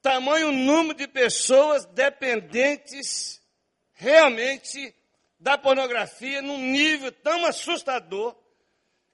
Tamanho 0.00 0.52
número 0.52 0.96
de 0.96 1.08
pessoas 1.08 1.84
dependentes 1.86 3.42
realmente 3.94 4.94
da 5.40 5.58
pornografia 5.58 6.40
num 6.40 6.58
nível 6.58 7.10
tão 7.10 7.44
assustador 7.44 8.36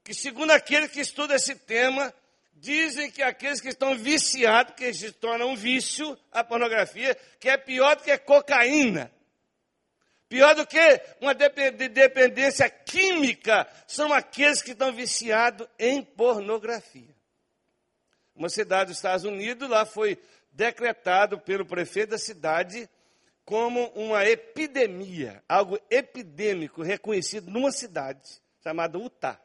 que, 0.04 0.12
segundo 0.12 0.50
aqueles 0.50 0.90
que 0.90 1.00
estudam 1.00 1.36
esse 1.36 1.54
tema, 1.54 2.12
dizem 2.52 3.10
que 3.10 3.22
aqueles 3.22 3.62
que 3.62 3.68
estão 3.68 3.96
viciados, 3.96 4.74
que 4.74 4.92
se 4.92 5.10
torna 5.10 5.46
um 5.46 5.56
vício, 5.56 6.18
a 6.30 6.44
pornografia, 6.44 7.16
que 7.40 7.48
é 7.48 7.56
pior 7.56 7.96
do 7.96 8.02
que 8.02 8.18
cocaína. 8.18 9.10
Pior 10.28 10.54
do 10.54 10.66
que 10.66 10.78
uma 11.20 11.34
dependência 11.34 12.68
química 12.68 13.68
são 13.86 14.12
aqueles 14.12 14.62
que 14.62 14.72
estão 14.72 14.92
viciados 14.92 15.66
em 15.78 16.02
pornografia. 16.02 17.14
Uma 18.34 18.48
cidade 18.48 18.88
dos 18.88 18.96
Estados 18.96 19.24
Unidos, 19.24 19.68
lá 19.68 19.84
foi 19.84 20.18
decretado 20.50 21.38
pelo 21.38 21.64
prefeito 21.64 22.10
da 22.10 22.18
cidade 22.18 22.88
como 23.44 23.86
uma 23.88 24.24
epidemia, 24.24 25.42
algo 25.48 25.78
epidêmico 25.90 26.82
reconhecido 26.82 27.50
numa 27.50 27.70
cidade 27.70 28.40
chamada 28.62 28.98
Utah. 28.98 29.38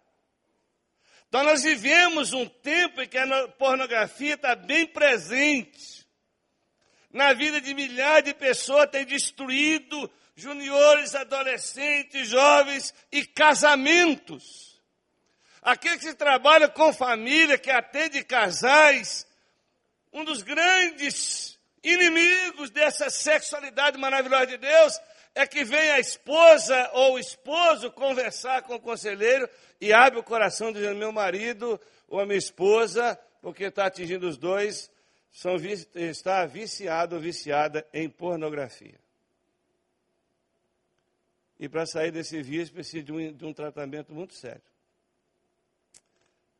Então 1.27 1.43
nós 1.43 1.61
vivemos 1.63 2.33
um 2.33 2.47
tempo 2.47 3.01
em 3.01 3.07
que 3.07 3.17
a 3.17 3.47
pornografia 3.49 4.35
está 4.35 4.55
bem 4.55 4.87
presente 4.87 6.07
na 7.11 7.33
vida 7.33 7.59
de 7.59 7.73
milhares 7.73 8.23
de 8.23 8.33
pessoas, 8.33 8.89
tem 8.89 9.05
destruído 9.05 10.09
juniores, 10.39 11.15
adolescentes, 11.15 12.27
jovens 12.27 12.93
e 13.11 13.25
casamentos. 13.25 14.81
Aquele 15.61 15.97
que 15.97 16.13
trabalha 16.13 16.67
com 16.69 16.93
família, 16.93 17.57
que 17.57 17.69
atende 17.69 18.23
casais, 18.23 19.27
um 20.11 20.23
dos 20.23 20.41
grandes 20.41 21.59
inimigos 21.83 22.69
dessa 22.69 23.09
sexualidade 23.09 23.97
maravilhosa 23.97 24.47
de 24.47 24.57
Deus 24.57 24.99
é 25.35 25.45
que 25.45 25.63
vem 25.63 25.91
a 25.91 25.99
esposa 25.99 26.89
ou 26.93 27.13
o 27.13 27.19
esposo 27.19 27.91
conversar 27.91 28.63
com 28.63 28.75
o 28.75 28.79
conselheiro 28.79 29.47
e 29.79 29.93
abre 29.93 30.19
o 30.19 30.23
coração 30.23 30.71
dizendo: 30.71 30.97
meu 30.97 31.11
marido 31.11 31.79
ou 32.07 32.19
a 32.19 32.25
minha 32.25 32.37
esposa, 32.37 33.19
porque 33.41 33.65
está 33.65 33.85
atingindo 33.85 34.27
os 34.27 34.37
dois, 34.37 34.89
são, 35.31 35.55
está 35.95 36.45
viciado 36.45 37.15
ou 37.15 37.21
viciada 37.21 37.85
em 37.93 38.09
pornografia. 38.09 38.99
E 41.59 41.67
para 41.67 41.85
sair 41.85 42.11
desse 42.11 42.41
vício 42.41 42.73
precisa 42.73 43.03
de 43.03 43.11
um, 43.11 43.33
de 43.33 43.45
um 43.45 43.53
tratamento 43.53 44.13
muito 44.13 44.33
sério. 44.33 44.61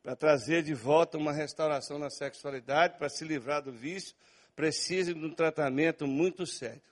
Para 0.02 0.14
trazer 0.14 0.62
de 0.62 0.74
volta 0.74 1.18
uma 1.18 1.32
restauração 1.32 1.98
na 1.98 2.10
sexualidade, 2.10 2.98
para 2.98 3.08
se 3.08 3.24
livrar 3.24 3.62
do 3.62 3.72
vício, 3.72 4.14
precisa 4.54 5.14
de 5.14 5.24
um 5.24 5.34
tratamento 5.34 6.06
muito 6.06 6.46
sério. 6.46 6.82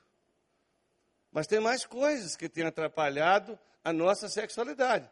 Mas 1.31 1.47
tem 1.47 1.61
mais 1.61 1.85
coisas 1.85 2.35
que 2.35 2.49
têm 2.49 2.65
atrapalhado 2.65 3.59
a 3.85 3.93
nossa 3.93 4.29
sexualidade. 4.29 5.09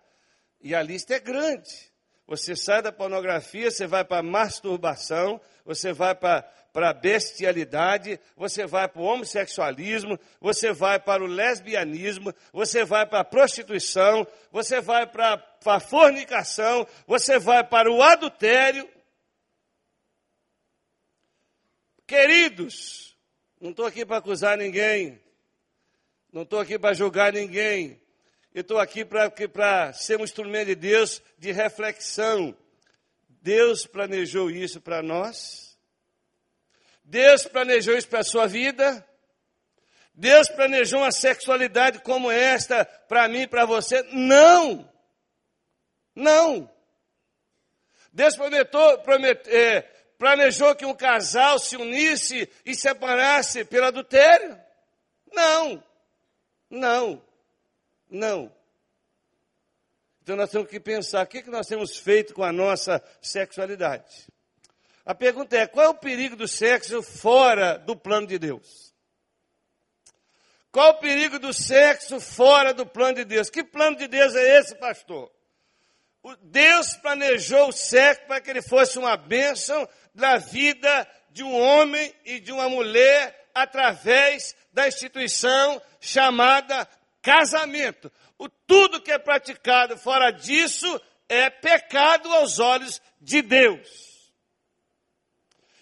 E 0.60 0.74
a 0.74 0.82
lista 0.82 1.14
é 1.14 1.20
grande. 1.20 1.92
Você 2.26 2.56
sai 2.56 2.83
da 2.83 2.90
pornografia, 2.90 3.71
você 3.71 3.87
vai 3.87 4.04
para 4.04 4.18
a 4.18 4.23
masturbação, 4.23 5.40
você 5.64 5.92
vai 5.92 6.12
para 6.12 6.45
a 6.75 6.92
bestialidade, 6.92 8.18
você 8.37 8.66
vai 8.66 8.88
para 8.88 9.00
o 9.00 9.04
homossexualismo, 9.04 10.18
você 10.40 10.73
vai 10.73 10.99
para 10.99 11.23
o 11.23 11.26
lesbianismo, 11.26 12.35
você 12.52 12.85
vai 12.85 13.06
para 13.06 13.21
a 13.21 13.25
prostituição, 13.25 14.26
você 14.50 14.80
vai 14.80 15.06
para 15.06 15.40
a 15.64 15.80
fornicação, 15.80 16.87
você 17.06 17.38
vai 17.38 17.62
para 17.62 17.90
o 17.90 18.02
adultério. 18.02 18.88
Queridos, 22.09 23.16
não 23.61 23.71
estou 23.71 23.87
aqui 23.87 24.04
para 24.04 24.16
acusar 24.16 24.59
ninguém, 24.59 25.21
não 26.33 26.42
estou 26.42 26.59
aqui 26.59 26.76
para 26.76 26.92
julgar 26.92 27.33
ninguém, 27.33 28.00
eu 28.56 28.62
estou 28.62 28.78
aqui 28.78 29.04
para 29.04 29.92
ser 29.92 30.18
um 30.18 30.25
instrumento 30.25 30.68
de 30.68 30.75
Deus 30.75 31.20
de 31.36 31.52
reflexão. 31.52 32.56
Deus 33.28 33.84
planejou 33.84 34.50
isso 34.50 34.80
para 34.80 35.02
nós. 35.02 35.78
Deus 37.04 37.44
planejou 37.44 37.94
isso 37.94 38.08
para 38.08 38.20
a 38.20 38.25
sua 38.25 38.46
vida. 38.46 39.06
Deus 40.14 40.48
planejou 40.48 41.00
uma 41.00 41.12
sexualidade 41.12 41.98
como 41.98 42.30
esta 42.30 42.86
para 42.86 43.28
mim 43.28 43.42
e 43.42 43.46
para 43.46 43.66
você? 43.66 44.02
Não! 44.04 44.90
Não! 46.14 46.70
Deus 48.10 48.36
prometeu, 48.36 48.98
promet, 49.00 49.50
é, 49.50 49.82
planejou 50.16 50.75
que 50.75 50.86
um 50.86 50.94
casal 50.94 51.58
se 51.58 51.76
unisse 51.76 52.50
e 52.64 52.75
separasse 52.75 53.66
pelo 53.66 53.84
adultério? 53.84 54.58
Não! 55.30 55.84
Não! 56.70 57.25
Não. 58.08 58.54
Então 60.22 60.36
nós 60.36 60.50
temos 60.50 60.68
que 60.68 60.80
pensar 60.80 61.25
o 61.25 61.26
que, 61.28 61.42
que 61.42 61.50
nós 61.50 61.66
temos 61.66 61.96
feito 61.96 62.34
com 62.34 62.42
a 62.42 62.52
nossa 62.52 63.02
sexualidade. 63.20 64.26
A 65.04 65.14
pergunta 65.14 65.56
é: 65.56 65.66
qual 65.66 65.86
é 65.86 65.88
o 65.88 65.94
perigo 65.94 66.34
do 66.34 66.48
sexo 66.48 67.02
fora 67.02 67.78
do 67.78 67.96
plano 67.96 68.26
de 68.26 68.38
Deus? 68.38 68.92
Qual 70.72 70.90
o 70.90 70.98
perigo 70.98 71.38
do 71.38 71.54
sexo 71.54 72.20
fora 72.20 72.75
do 72.75 72.84
plano 72.84 73.14
de 73.14 73.25
Deus? 73.25 73.48
Que 73.48 73.64
plano 73.64 73.96
de 73.96 74.08
Deus 74.08 74.34
é 74.34 74.58
esse, 74.58 74.75
pastor? 74.75 75.32
Deus 76.42 76.96
planejou 76.96 77.68
o 77.68 77.72
sexo 77.72 78.26
para 78.26 78.40
que 78.40 78.50
ele 78.50 78.60
fosse 78.60 78.98
uma 78.98 79.16
bênção 79.16 79.88
da 80.12 80.38
vida 80.38 81.08
de 81.30 81.44
um 81.44 81.56
homem 81.56 82.12
e 82.25 82.40
de 82.40 82.50
uma 82.50 82.68
mulher 82.68 83.48
através 83.54 84.56
da 84.72 84.88
instituição 84.88 85.80
chamada 86.00 86.86
casamento. 87.26 88.12
O 88.38 88.49
tudo 88.49 89.02
que 89.02 89.11
é 89.11 89.18
praticado 89.18 89.99
fora 89.99 90.30
disso 90.30 91.00
é 91.28 91.50
pecado 91.50 92.33
aos 92.33 92.61
olhos 92.61 93.02
de 93.21 93.42
Deus. 93.42 94.33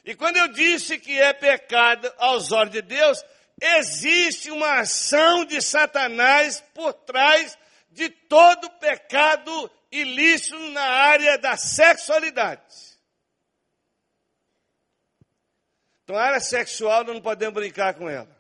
E 0.07 0.15
quando 0.15 0.39
eu 0.39 0.49
disse 0.49 0.99
que 0.99 1.21
é 1.21 1.35
pecado 1.35 2.11
aos 2.17 2.51
olhos 2.51 2.73
de 2.73 2.81
Deus, 2.81 3.23
existe 3.61 4.51
uma 4.51 4.81
ação 4.81 5.45
de 5.45 5.61
Satanás 5.61 6.65
por 6.73 6.95
trás 6.95 7.59
de 7.91 8.09
todo 8.09 8.71
pecado 8.81 9.71
ilícito 9.93 10.59
na 10.71 10.83
área 10.83 11.37
da 11.37 11.59
sexualidade. 11.59 12.63
Então, 16.05 16.17
a 16.17 16.23
área 16.23 16.41
sexual 16.41 17.05
nós 17.05 17.15
não 17.15 17.23
podemos 17.23 17.55
brincar 17.55 17.95
com 17.95 18.09
ela. 18.09 18.34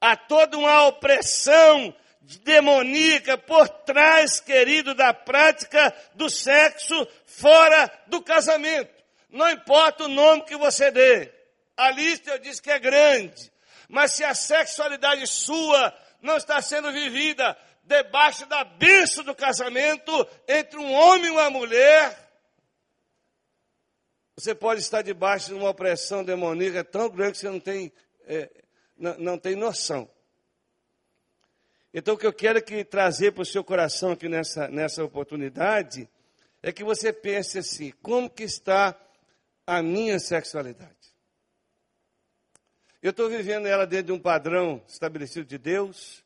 Há 0.00 0.16
toda 0.16 0.56
uma 0.56 0.86
opressão 0.86 1.94
demoníaca 2.42 3.36
por 3.36 3.68
trás, 3.68 4.40
querido, 4.40 4.94
da 4.94 5.12
prática 5.12 5.94
do 6.14 6.30
sexo 6.30 7.06
fora 7.26 7.90
do 8.06 8.22
casamento. 8.22 8.90
Não 9.28 9.50
importa 9.50 10.04
o 10.04 10.08
nome 10.08 10.44
que 10.44 10.56
você 10.56 10.90
dê. 10.90 11.32
A 11.76 11.90
lista 11.90 12.30
eu 12.30 12.38
disse 12.38 12.62
que 12.62 12.70
é 12.70 12.78
grande. 12.78 13.50
Mas 13.88 14.12
se 14.12 14.24
a 14.24 14.34
sexualidade 14.34 15.26
sua 15.26 15.94
não 16.22 16.36
está 16.36 16.60
sendo 16.62 16.92
vivida 16.92 17.56
debaixo 17.82 18.46
da 18.46 18.62
bênção 18.62 19.24
do 19.24 19.34
casamento 19.34 20.28
entre 20.46 20.78
um 20.78 20.92
homem 20.92 21.26
e 21.26 21.30
uma 21.30 21.50
mulher, 21.50 22.16
você 24.36 24.54
pode 24.54 24.80
estar 24.80 25.02
debaixo 25.02 25.48
de 25.48 25.54
uma 25.54 25.70
opressão 25.70 26.24
demoníaca 26.24 26.84
tão 26.84 27.08
grande 27.10 27.32
que 27.32 27.38
você 27.38 27.50
não 27.50 27.60
tem 27.60 27.92
é, 28.26 28.48
não, 29.00 29.38
tem 29.38 29.56
noção. 29.56 30.08
Então, 31.92 32.14
o 32.14 32.18
que 32.18 32.26
eu 32.26 32.32
quero 32.32 32.62
que 32.62 32.84
trazer 32.84 33.32
para 33.32 33.42
o 33.42 33.46
seu 33.46 33.64
coração 33.64 34.12
aqui 34.12 34.28
nessa, 34.28 34.68
nessa 34.68 35.02
oportunidade 35.02 36.08
é 36.62 36.70
que 36.70 36.84
você 36.84 37.12
pense 37.12 37.58
assim: 37.58 37.92
como 38.02 38.28
que 38.28 38.44
está 38.44 38.94
a 39.66 39.82
minha 39.82 40.18
sexualidade? 40.18 40.94
Eu 43.02 43.10
estou 43.10 43.30
vivendo 43.30 43.66
ela 43.66 43.86
dentro 43.86 44.06
de 44.06 44.12
um 44.12 44.20
padrão 44.20 44.82
estabelecido 44.86 45.46
de 45.46 45.56
Deus, 45.56 46.22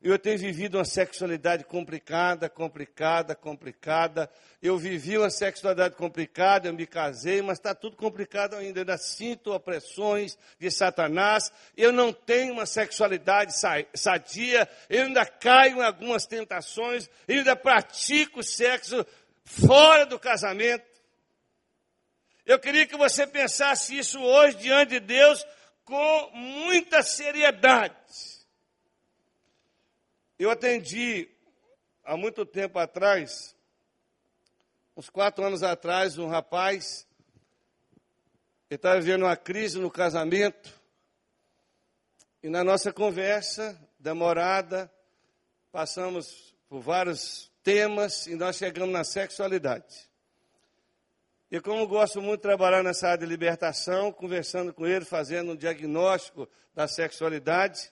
eu 0.00 0.16
tenho 0.16 0.38
vivido 0.38 0.78
uma 0.78 0.84
sexualidade 0.84 1.64
complicada, 1.64 2.48
complicada, 2.48 3.34
complicada. 3.34 4.30
Eu 4.62 4.78
vivi 4.78 5.18
uma 5.18 5.28
sexualidade 5.28 5.96
complicada, 5.96 6.68
eu 6.68 6.72
me 6.72 6.86
casei, 6.86 7.42
mas 7.42 7.58
está 7.58 7.74
tudo 7.74 7.96
complicado 7.96 8.54
ainda. 8.54 8.78
Eu 8.78 8.82
ainda 8.82 8.96
sinto 8.96 9.52
opressões 9.52 10.38
de 10.56 10.70
Satanás. 10.70 11.50
Eu 11.76 11.90
não 11.90 12.12
tenho 12.12 12.52
uma 12.52 12.64
sexualidade 12.64 13.52
sadia. 13.92 14.68
Eu 14.88 15.06
ainda 15.06 15.26
caio 15.26 15.78
em 15.78 15.84
algumas 15.84 16.26
tentações. 16.26 17.10
Eu 17.26 17.38
ainda 17.38 17.56
pratico 17.56 18.40
sexo 18.40 19.04
fora 19.44 20.06
do 20.06 20.18
casamento. 20.18 20.86
Eu 22.46 22.60
queria 22.60 22.86
que 22.86 22.96
você 22.96 23.26
pensasse 23.26 23.98
isso 23.98 24.20
hoje 24.20 24.58
diante 24.58 24.90
de 24.90 25.00
Deus 25.00 25.44
com 25.84 26.30
muita 26.34 27.02
seriedade. 27.02 27.96
Eu 30.38 30.52
atendi 30.52 31.28
há 32.04 32.16
muito 32.16 32.46
tempo 32.46 32.78
atrás, 32.78 33.56
uns 34.96 35.10
quatro 35.10 35.44
anos 35.44 35.64
atrás, 35.64 36.16
um 36.16 36.28
rapaz, 36.28 37.08
ele 38.70 38.76
estava 38.76 39.00
vivendo 39.00 39.22
uma 39.24 39.36
crise 39.36 39.80
no 39.80 39.90
casamento, 39.90 40.72
e 42.40 42.48
na 42.48 42.62
nossa 42.62 42.92
conversa 42.92 43.76
demorada, 43.98 44.88
passamos 45.72 46.54
por 46.68 46.82
vários 46.82 47.50
temas 47.64 48.28
e 48.28 48.36
nós 48.36 48.54
chegamos 48.54 48.92
na 48.92 49.02
sexualidade. 49.02 50.08
E 51.50 51.60
como 51.60 51.84
gosto 51.88 52.22
muito 52.22 52.38
de 52.38 52.42
trabalhar 52.42 52.84
nessa 52.84 53.08
área 53.08 53.18
de 53.18 53.26
libertação, 53.26 54.12
conversando 54.12 54.72
com 54.72 54.86
ele, 54.86 55.04
fazendo 55.04 55.50
um 55.50 55.56
diagnóstico 55.56 56.48
da 56.76 56.86
sexualidade, 56.86 57.90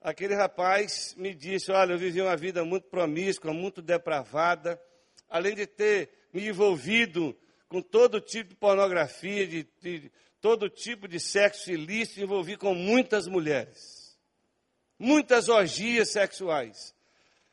aquele 0.00 0.34
rapaz 0.34 1.14
me 1.16 1.34
disse: 1.34 1.70
Olha, 1.70 1.92
eu 1.92 1.98
vivi 1.98 2.20
uma 2.20 2.36
vida 2.36 2.64
muito 2.64 2.88
promíscua, 2.88 3.52
muito 3.52 3.82
depravada, 3.82 4.80
além 5.28 5.54
de 5.54 5.66
ter 5.66 6.10
me 6.32 6.46
envolvido 6.46 7.36
com 7.68 7.82
todo 7.82 8.20
tipo 8.20 8.50
de 8.50 8.56
pornografia, 8.56 9.46
de, 9.46 9.68
de 9.80 10.10
todo 10.40 10.68
tipo 10.68 11.06
de 11.06 11.20
sexo 11.20 11.70
ilícito, 11.70 12.20
envolvi 12.20 12.56
com 12.56 12.74
muitas 12.74 13.26
mulheres, 13.26 14.18
muitas 14.98 15.48
orgias 15.48 16.10
sexuais. 16.10 16.94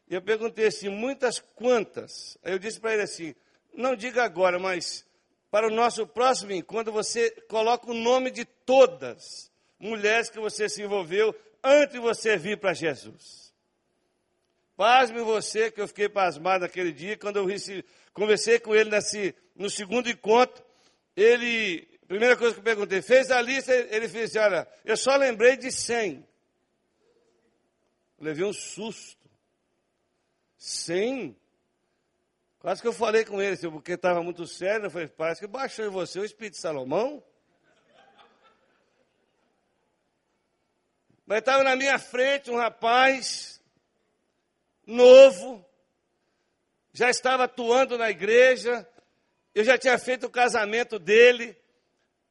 E 0.07 0.13
eu 0.13 0.21
perguntei 0.21 0.67
assim: 0.67 0.89
muitas 0.89 1.39
quantas? 1.39 2.37
Aí 2.43 2.53
eu 2.53 2.59
disse 2.59 2.79
para 2.79 2.93
ele 2.93 3.03
assim: 3.03 3.35
não 3.73 3.95
diga 3.95 4.23
agora, 4.23 4.59
mas 4.59 5.05
para 5.51 5.67
o 5.67 5.71
nosso 5.71 6.05
próximo 6.05 6.51
encontro 6.51 6.91
você 6.91 7.31
coloca 7.47 7.89
o 7.89 7.93
nome 7.93 8.29
de 8.29 8.45
todas 8.45 9.51
mulheres 9.79 10.29
que 10.29 10.39
você 10.39 10.69
se 10.69 10.81
envolveu 10.81 11.35
antes 11.65 11.93
de 11.93 11.99
você 11.99 12.37
vir 12.37 12.59
para 12.59 12.73
Jesus. 12.73 13.53
Pasme 14.77 15.21
você, 15.21 15.71
que 15.71 15.81
eu 15.81 15.87
fiquei 15.87 16.07
pasmado 16.07 16.61
naquele 16.61 16.91
dia, 16.91 17.17
quando 17.17 17.37
eu 17.37 17.47
conversei 18.13 18.59
com 18.59 18.75
ele 18.75 18.89
nesse, 18.89 19.33
no 19.55 19.69
segundo 19.69 20.09
encontro, 20.09 20.63
ele, 21.15 21.87
primeira 22.07 22.35
coisa 22.37 22.53
que 22.53 22.59
eu 22.59 22.63
perguntei, 22.63 23.01
fez 23.01 23.31
a 23.31 23.41
lista, 23.41 23.73
ele 23.73 24.07
fez 24.07 24.35
assim, 24.35 24.39
olha, 24.39 24.67
eu 24.83 24.97
só 24.97 25.15
lembrei 25.15 25.55
de 25.57 25.71
100. 25.71 26.27
Eu 28.19 28.25
levei 28.25 28.45
um 28.45 28.53
susto. 28.53 29.25
100? 30.57 31.35
Quase 32.59 32.81
que 32.81 32.87
eu 32.87 32.93
falei 32.93 33.23
com 33.23 33.41
ele, 33.41 33.53
assim, 33.53 33.71
porque 33.71 33.93
estava 33.93 34.21
muito 34.21 34.45
sério, 34.45 34.87
eu 34.87 34.91
falei, 34.91 35.07
parece 35.07 35.39
que 35.39 35.47
baixou 35.47 35.85
em 35.85 35.89
você 35.89 36.19
o 36.19 36.25
Espírito 36.25 36.55
de 36.55 36.59
Salomão. 36.59 37.23
Mas 41.25 41.39
estava 41.39 41.63
na 41.63 41.75
minha 41.75 41.97
frente 41.97 42.51
um 42.51 42.55
rapaz 42.55 43.59
novo, 44.85 45.65
já 46.93 47.09
estava 47.09 47.45
atuando 47.45 47.97
na 47.97 48.11
igreja, 48.11 48.87
eu 49.55 49.63
já 49.63 49.75
tinha 49.75 49.97
feito 49.97 50.27
o 50.27 50.29
casamento 50.29 50.99
dele, 50.99 51.57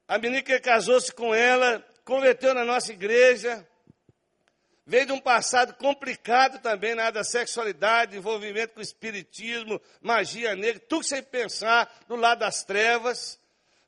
a 0.06 0.16
menina 0.16 0.42
que 0.42 0.60
casou-se 0.60 1.12
com 1.12 1.34
ela, 1.34 1.84
converteu 2.04 2.54
na 2.54 2.64
nossa 2.64 2.92
igreja, 2.92 3.66
veio 4.86 5.06
de 5.06 5.12
um 5.12 5.20
passado 5.20 5.74
complicado 5.74 6.60
também 6.60 6.94
na 6.94 7.02
área 7.02 7.14
da 7.14 7.24
sexualidade, 7.24 8.16
envolvimento 8.16 8.74
com 8.74 8.80
espiritismo, 8.80 9.80
magia 10.00 10.54
negra, 10.54 10.80
tudo 10.88 11.02
sem 11.02 11.20
pensar 11.20 11.92
do 12.06 12.14
lado 12.14 12.38
das 12.40 12.62
trevas, 12.62 13.40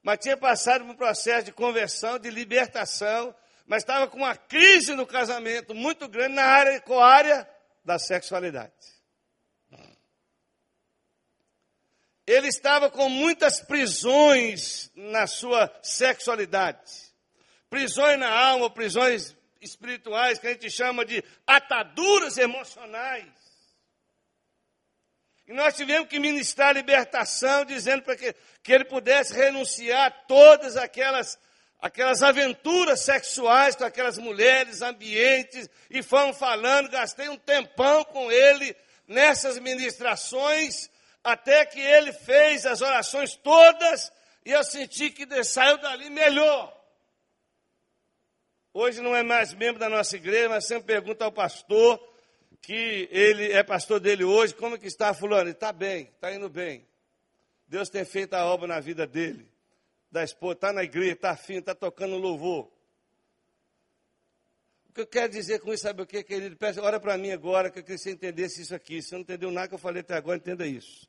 mas 0.03 0.19
tinha 0.19 0.37
passado 0.37 0.85
por 0.85 0.90
um 0.90 0.97
processo 0.97 1.45
de 1.45 1.53
conversão, 1.53 2.19
de 2.19 2.29
libertação, 2.29 3.33
mas 3.66 3.83
estava 3.83 4.07
com 4.07 4.18
uma 4.18 4.37
crise 4.37 4.94
no 4.94 5.07
casamento 5.07 5.74
muito 5.74 6.09
grande 6.09 6.35
na 6.35 6.44
área, 6.44 6.81
com 6.81 6.98
a 6.98 7.07
área 7.07 7.48
da 7.85 7.98
sexualidade. 7.98 8.72
Ele 12.26 12.48
estava 12.48 12.90
com 12.90 13.09
muitas 13.09 13.61
prisões 13.61 14.90
na 14.96 15.29
sua 15.29 15.72
sexualidade. 15.83 16.81
Prisões 17.70 18.18
na 18.18 18.29
alma, 18.29 18.68
prisões 18.68 19.37
espirituais, 19.61 20.38
que 20.38 20.48
a 20.48 20.52
gente 20.52 20.68
chama 20.68 21.05
de 21.05 21.22
ataduras 21.46 22.37
emocionais. 22.37 23.26
E 25.46 25.52
nós 25.52 25.76
tivemos 25.76 26.09
que 26.09 26.18
ministrar 26.18 26.74
libertação, 26.74 27.64
dizendo 27.64 28.02
para 28.02 28.16
que, 28.16 28.35
que 28.62 28.72
ele 28.72 28.85
pudesse 28.85 29.33
renunciar 29.33 30.07
a 30.07 30.11
todas 30.11 30.76
aquelas, 30.76 31.38
aquelas 31.87 32.20
aventuras 32.20 33.01
sexuais 33.01 33.77
com 33.77 33.85
aquelas 33.85 34.18
mulheres, 34.18 34.83
ambientes, 34.83 35.70
e 35.88 36.03
fomos 36.03 36.37
falando, 36.37 36.90
gastei 36.90 37.29
um 37.29 37.37
tempão 37.37 38.05
com 38.05 38.31
ele 38.31 38.75
nessas 39.07 39.57
ministrações, 39.61 40.90
até 41.22 41.64
que 41.64 41.81
ele 41.81 42.12
fez 42.12 42.66
as 42.66 42.83
orações 42.83 43.37
todas, 43.37 44.12
e 44.44 44.51
eu 44.51 44.64
senti 44.64 45.11
que 45.11 45.44
saiu 45.44 45.79
dali 45.79 46.11
melhor. 46.11 46.77
Hoje 48.75 49.01
não 49.01 49.14
é 49.14 49.22
mais 49.22 49.55
membro 49.55 49.79
da 49.79 49.88
nossa 49.88 50.16
igreja, 50.16 50.49
mas 50.49 50.66
sempre 50.66 50.87
pergunta 50.87 51.25
ao 51.25 51.31
pastor, 51.31 52.03
que 52.61 53.09
ele 53.12 53.53
é 53.53 53.62
pastor 53.62 54.01
dele 54.01 54.25
hoje, 54.25 54.53
como 54.55 54.77
que 54.77 54.88
está 54.88 55.14
fulano? 55.14 55.51
Está 55.51 55.72
bem, 55.72 56.11
está 56.14 56.33
indo 56.35 56.49
bem. 56.49 56.85
Deus 57.68 57.88
tem 57.88 58.05
feito 58.05 58.35
a 58.35 58.44
obra 58.44 58.66
na 58.66 58.81
vida 58.81 59.07
dele. 59.07 59.56
Da 60.11 60.23
esposa, 60.23 60.55
está 60.55 60.73
na 60.73 60.85
igreja, 60.85 61.12
está 61.12 61.31
afim, 61.31 61.57
está 61.57 61.75
tocando 61.75 62.16
louvor. 62.16 62.71
O 64.88 64.92
que 64.92 65.01
eu 65.03 65.07
quero 65.07 65.33
dizer 65.33 65.61
com 65.61 65.73
isso, 65.75 65.83
sabe 65.83 66.03
o 66.03 66.07
que, 66.07 66.23
querido? 66.23 66.57
Peça, 66.57 66.81
ora 66.81 66.99
para 66.99 67.19
mim 67.19 67.31
agora, 67.31 67.71
que 67.71 67.81
eu 67.81 67.83
queria 67.83 67.97
que 67.97 68.03
você 68.03 68.11
entendesse 68.11 68.62
isso 68.62 68.75
aqui. 68.75 69.03
Se 69.03 69.12
não 69.12 69.21
entendeu 69.21 69.51
nada 69.51 69.69
que 69.69 69.75
eu 69.75 69.79
falei 69.79 70.01
até 70.01 70.14
agora, 70.14 70.38
entenda 70.38 70.66
isso. 70.66 71.09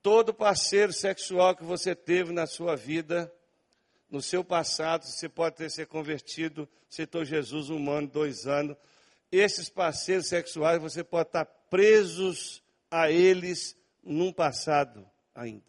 Todo 0.00 0.32
parceiro 0.32 0.92
sexual 0.92 1.54
que 1.56 1.64
você 1.64 1.94
teve 1.94 2.32
na 2.32 2.46
sua 2.46 2.76
vida, 2.76 3.30
no 4.08 4.22
seu 4.22 4.44
passado, 4.44 5.04
você 5.04 5.28
pode 5.28 5.56
ter 5.56 5.70
se 5.70 5.84
convertido, 5.84 6.68
aceitou 6.88 7.24
Jesus 7.24 7.70
um 7.70 7.90
ano, 7.90 8.06
dois 8.06 8.46
anos. 8.46 8.76
Esses 9.30 9.68
parceiros 9.68 10.28
sexuais, 10.28 10.80
você 10.80 11.02
pode 11.02 11.28
estar 11.28 11.44
presos 11.44 12.62
a 12.90 13.10
eles 13.10 13.76
num 14.02 14.32
passado 14.32 15.04
ainda. 15.34 15.64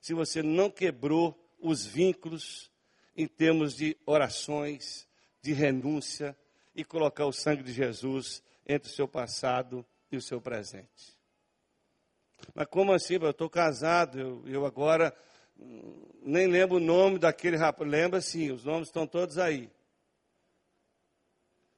Se 0.00 0.14
você 0.14 0.42
não 0.42 0.70
quebrou 0.70 1.38
os 1.62 1.86
vínculos 1.86 2.70
em 3.16 3.26
termos 3.26 3.74
de 3.74 3.96
orações, 4.04 5.06
de 5.40 5.52
renúncia 5.52 6.36
e 6.74 6.84
colocar 6.84 7.26
o 7.26 7.32
sangue 7.32 7.62
de 7.62 7.72
Jesus 7.72 8.42
entre 8.66 8.90
o 8.90 8.94
seu 8.94 9.06
passado 9.06 9.84
e 10.10 10.16
o 10.16 10.22
seu 10.22 10.40
presente. 10.40 11.18
Mas 12.54 12.66
como 12.66 12.92
assim? 12.92 13.14
Eu 13.14 13.30
estou 13.30 13.48
casado, 13.48 14.18
eu, 14.18 14.42
eu 14.46 14.66
agora 14.66 15.14
nem 16.22 16.46
lembro 16.46 16.76
o 16.76 16.80
nome 16.80 17.18
daquele 17.18 17.56
rapaz. 17.56 17.88
Lembra 17.88 18.20
sim, 18.20 18.50
os 18.50 18.64
nomes 18.64 18.88
estão 18.88 19.06
todos 19.06 19.38
aí. 19.38 19.70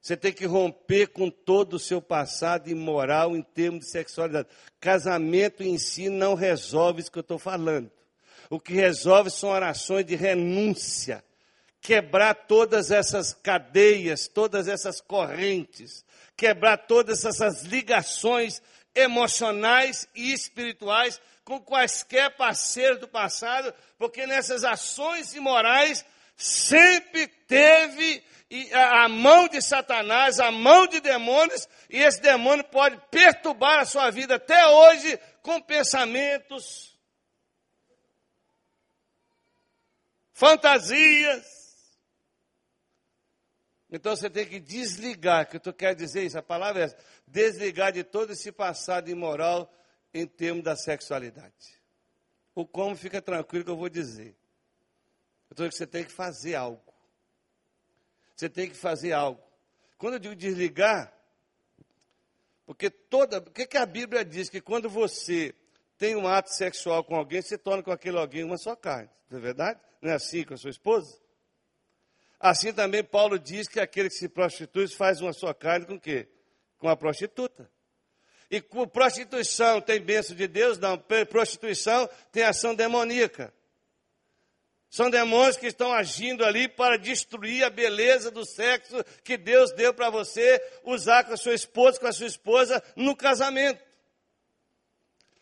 Você 0.01 0.15
tem 0.15 0.31
que 0.31 0.45
romper 0.45 1.07
com 1.07 1.31
todo 1.31 1.73
o 1.73 1.79
seu 1.79 1.99
passado 1.99 2.69
imoral 2.69 3.35
em 3.35 3.41
termos 3.41 3.85
de 3.85 3.91
sexualidade. 3.91 4.47
Casamento 4.79 5.63
em 5.63 5.79
si 5.79 6.09
não 6.09 6.35
resolve 6.35 7.01
isso 7.01 7.11
que 7.11 7.17
eu 7.17 7.21
estou 7.21 7.39
falando. 7.39 7.91
O 8.49 8.59
que 8.59 8.73
resolve 8.73 9.29
são 9.29 9.49
orações 9.49 10.05
de 10.05 10.15
renúncia. 10.15 11.23
Quebrar 11.81 12.33
todas 12.33 12.91
essas 12.91 13.33
cadeias, 13.33 14.27
todas 14.27 14.67
essas 14.67 14.99
correntes. 15.01 16.05
Quebrar 16.35 16.77
todas 16.77 17.23
essas 17.25 17.63
ligações 17.63 18.61
emocionais 18.95 20.07
e 20.15 20.31
espirituais 20.31 21.19
com 21.43 21.61
quaisquer 21.61 22.35
parceiros 22.35 22.99
do 22.99 23.07
passado, 23.07 23.71
porque 23.99 24.25
nessas 24.25 24.63
ações 24.63 25.35
imorais 25.35 26.03
sempre 26.35 27.27
teve 27.27 28.23
a 28.73 29.07
mão 29.07 29.47
de 29.47 29.61
Satanás, 29.61 30.39
a 30.39 30.51
mão 30.51 30.87
de 30.87 30.99
demônios, 30.99 31.67
e 31.89 32.01
esse 32.01 32.21
demônio 32.21 32.63
pode 32.65 32.99
perturbar 33.11 33.79
a 33.79 33.85
sua 33.85 34.09
vida 34.09 34.35
até 34.35 34.65
hoje 34.67 35.19
com 35.41 35.61
pensamentos, 35.61 36.94
fantasias. 40.35 41.45
Então 43.89 44.15
você 44.15 44.29
tem 44.29 44.45
que 44.45 44.59
desligar, 44.59 45.49
que 45.49 45.57
tu 45.57 45.73
quer 45.73 45.95
dizer 45.95 46.25
isso, 46.25 46.37
a 46.37 46.43
palavra 46.43 46.81
é 46.81 46.85
essa, 46.85 46.97
desligar 47.25 47.93
de 47.93 48.03
todo 48.03 48.33
esse 48.33 48.51
passado 48.51 49.09
imoral 49.09 49.73
em 50.13 50.27
termos 50.27 50.63
da 50.63 50.75
sexualidade. 50.75 51.81
O 52.53 52.67
como 52.67 52.95
fica 52.95 53.21
tranquilo 53.21 53.63
que 53.63 53.71
eu 53.71 53.77
vou 53.77 53.89
dizer. 53.89 54.35
Eu 55.49 55.53
estou 55.53 55.69
que 55.69 55.75
você 55.75 55.87
tem 55.87 56.03
que 56.03 56.11
fazer 56.11 56.55
algo. 56.55 56.93
Você 58.35 58.49
tem 58.49 58.69
que 58.69 58.75
fazer 58.75 59.13
algo. 59.13 59.41
Quando 59.97 60.15
eu 60.15 60.19
digo 60.19 60.35
desligar, 60.35 61.13
porque 62.65 62.89
toda. 62.89 63.37
O 63.37 63.51
que, 63.51 63.65
que 63.65 63.77
a 63.77 63.85
Bíblia 63.85 64.25
diz? 64.25 64.49
Que 64.49 64.59
quando 64.59 64.89
você 64.89 65.53
tem 65.97 66.15
um 66.15 66.27
ato 66.27 66.49
sexual 66.49 67.03
com 67.03 67.15
alguém, 67.15 67.41
você 67.41 67.57
torna 67.57 67.81
com 67.81 67.91
aquele 67.91 68.17
alguém 68.17 68.43
uma 68.43 68.57
só 68.57 68.75
carne. 68.75 69.09
Não 69.29 69.39
é 69.39 69.41
verdade? 69.41 69.79
Não 70.01 70.11
é 70.11 70.15
assim 70.15 70.43
com 70.43 70.53
a 70.53 70.57
sua 70.57 70.69
esposa? 70.69 71.17
Assim 72.39 72.73
também 72.73 73.03
Paulo 73.03 73.39
diz 73.39 73.67
que 73.67 73.79
aquele 73.79 74.09
que 74.09 74.15
se 74.15 74.29
prostitui 74.29 74.87
faz 74.87 75.21
uma 75.21 75.33
só 75.33 75.53
carne 75.53 75.85
com 75.85 75.95
o 75.95 75.99
quê? 75.99 76.27
Com 76.77 76.89
a 76.89 76.95
prostituta. 76.95 77.69
E 78.51 78.61
prostituição 78.61 79.81
tem 79.81 79.99
bênção 79.99 80.35
de 80.35 80.47
Deus? 80.47 80.77
Não. 80.77 80.97
Prostituição 81.29 82.07
tem 82.31 82.43
ação 82.43 82.75
demoníaca. 82.75 83.53
São 84.89 85.09
demônios 85.09 85.57
que 85.57 85.67
estão 85.67 85.91
agindo 85.91 86.45
ali 86.45 86.69
para 86.69 86.97
destruir 86.97 87.63
a 87.63 87.69
beleza 87.69 88.31
do 88.31 88.45
sexo 88.45 89.03
que 89.23 89.35
Deus 89.35 89.73
deu 89.73 89.93
para 89.93 90.09
você 90.09 90.61
usar 90.83 91.23
com 91.25 91.33
a 91.33 91.37
sua 91.37 91.53
esposa, 91.53 91.99
com 91.99 92.07
a 92.07 92.13
sua 92.13 92.27
esposa 92.27 92.81
no 92.95 93.15
casamento. 93.15 93.83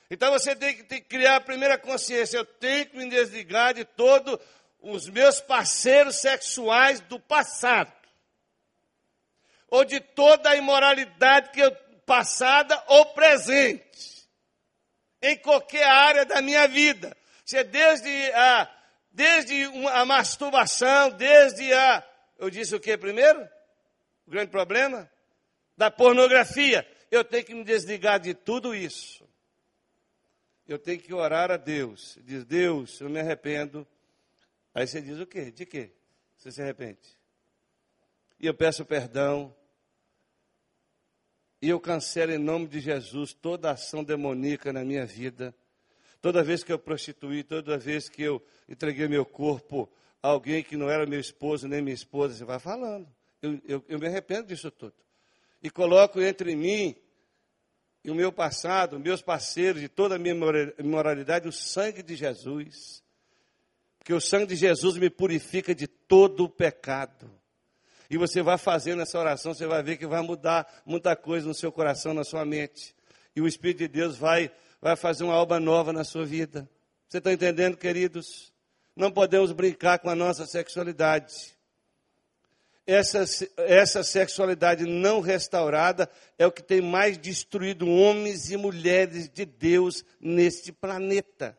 Então 0.10 0.32
você 0.32 0.56
tem 0.56 0.76
que, 0.76 0.84
tem 0.84 1.02
que 1.02 1.08
criar 1.08 1.38
a 1.38 1.42
primeira 1.42 1.78
consciência. 1.78 2.38
Eu 2.38 2.46
tenho 2.46 2.86
que 2.86 2.98
me 2.98 3.10
desligar 3.10 3.74
de 3.74 3.86
todos 3.86 4.38
os 4.82 5.08
meus 5.10 5.40
parceiros 5.42 6.18
sexuais 6.18 7.00
do 7.02 7.20
passado. 7.20 7.92
Ou 9.70 9.84
de 9.84 10.00
toda 10.00 10.50
a 10.50 10.56
imoralidade 10.56 11.50
que 11.50 11.60
eu 11.60 11.72
passada 12.06 12.82
ou 12.88 13.06
presente, 13.08 14.28
em 15.22 15.38
qualquer 15.38 15.86
área 15.86 16.26
da 16.26 16.42
minha 16.42 16.68
vida. 16.68 17.16
Se 17.46 17.58
é 17.58 17.64
desde 17.64 18.10
a, 18.34 18.70
desde 19.12 19.64
a 19.94 20.06
masturbação, 20.06 21.12
desde 21.12 21.74
a. 21.74 22.04
Eu 22.38 22.50
disse 22.50 22.76
o 22.76 22.80
que 22.80 22.98
primeiro? 22.98 23.42
O 24.28 24.32
grande 24.32 24.52
problema? 24.52 25.10
Da 25.78 25.90
pornografia. 25.90 26.88
Eu 27.10 27.24
tenho 27.24 27.46
que 27.46 27.54
me 27.54 27.64
desligar 27.64 28.20
de 28.20 28.34
tudo 28.34 28.76
isso. 28.76 29.28
Eu 30.68 30.80
tenho 30.80 31.00
que 31.00 31.14
orar 31.14 31.52
a 31.52 31.58
Deus. 31.58 32.18
Diz, 32.24 32.46
Deus, 32.46 33.00
eu 33.02 33.10
me 33.10 33.20
arrependo. 33.20 33.86
Aí 34.74 34.88
você 34.88 35.02
diz 35.02 35.20
o 35.20 35.26
quê? 35.26 35.52
De 35.52 35.66
quê? 35.66 35.92
Você 36.38 36.52
se 36.52 36.62
arrepende. 36.62 37.00
E 38.40 38.48
eu 38.48 38.54
peço 38.54 38.86
perdão 38.86 39.56
e 41.62 41.70
eu 41.70 41.80
cancelo 41.80 42.34
em 42.34 42.38
nome 42.38 42.68
de 42.68 42.82
Jesus 42.82 43.34
toda 43.34 43.72
ação 43.72 44.04
demoníaca 44.04 44.74
na 44.74 44.84
minha 44.84 45.06
vida. 45.06 45.56
Toda 46.22 46.44
vez 46.44 46.62
que 46.62 46.74
eu 46.74 46.78
prostituí, 46.78 47.44
toda 47.44 47.78
vez 47.78 48.10
que 48.10 48.22
eu 48.22 48.42
entreguei 48.68 49.08
meu 49.08 49.26
corpo 49.26 49.90
a 50.22 50.28
alguém 50.28 50.62
que 50.62 50.76
não 50.76 50.90
era 50.90 51.06
meu 51.06 51.20
esposo 51.20 51.68
nem 51.68 51.82
minha 51.82 51.94
esposa, 51.94 52.36
você 52.36 52.44
vai 52.46 52.60
falando. 52.60 53.08
Eu, 53.42 53.62
eu, 53.66 53.86
eu 53.88 54.00
me 54.00 54.08
arrependo 54.08 54.48
disso 54.48 54.70
tudo. 54.72 54.94
E 55.62 55.70
coloco 55.70 56.22
entre 56.22 56.56
mim 56.56 56.96
e 58.04 58.12
o 58.12 58.16
meu 58.16 58.32
passado, 58.32 59.00
meus 59.00 59.22
parceiros 59.22 59.82
e 59.82 59.88
toda 59.88 60.16
a 60.16 60.20
minha 60.20 60.36
moralidade, 60.84 61.48
o 61.48 61.52
sangue 61.52 62.04
de 62.04 62.16
Jesus. 62.16 63.02
Porque 63.98 64.14
o 64.14 64.20
sangue 64.20 64.48
de 64.48 64.56
Jesus 64.58 64.98
me 64.98 65.10
purifica 65.10 65.74
de 65.74 65.88
todo 65.88 66.44
o 66.44 66.50
pecado. 66.50 67.32
E 68.10 68.18
você 68.18 68.42
vai 68.42 68.58
fazendo 68.58 69.02
essa 69.02 69.18
oração, 69.18 69.54
você 69.54 69.66
vai 69.66 69.82
ver 69.82 69.96
que 69.96 70.06
vai 70.06 70.22
mudar 70.22 70.68
muita 70.86 71.16
coisa 71.16 71.48
no 71.48 71.54
seu 71.54 71.72
coração, 71.72 72.14
na 72.14 72.26
sua 72.26 72.44
mente. 72.44 72.94
E 73.34 73.42
o 73.42 73.48
Espírito 73.48 73.80
de 73.80 73.88
Deus 73.88 74.18
vai, 74.18 74.52
vai 74.82 74.98
fazer 74.98 75.24
uma 75.24 75.36
obra 75.36 75.60
nova 75.60 75.94
na 75.94 76.04
sua 76.04 76.26
vida. 76.26 76.70
Você 77.08 77.20
está 77.20 77.32
entendendo, 77.32 77.78
queridos? 77.78 78.54
Não 78.96 79.10
podemos 79.10 79.54
brincar 79.54 80.00
com 80.00 80.10
a 80.10 80.16
nossa 80.16 80.46
sexualidade. 80.46 81.56
Essa, 82.86 83.24
essa 83.58 84.04
sexualidade 84.04 84.86
não 84.86 85.22
restaurada 85.22 86.10
é 86.38 86.46
o 86.46 86.52
que 86.52 86.62
tem 86.62 86.82
mais 86.82 87.18
destruído 87.18 87.88
homens 87.88 88.50
e 88.52 88.58
mulheres 88.58 89.30
de 89.30 89.46
Deus 89.46 90.04
neste 90.20 90.72
planeta. 90.72 91.58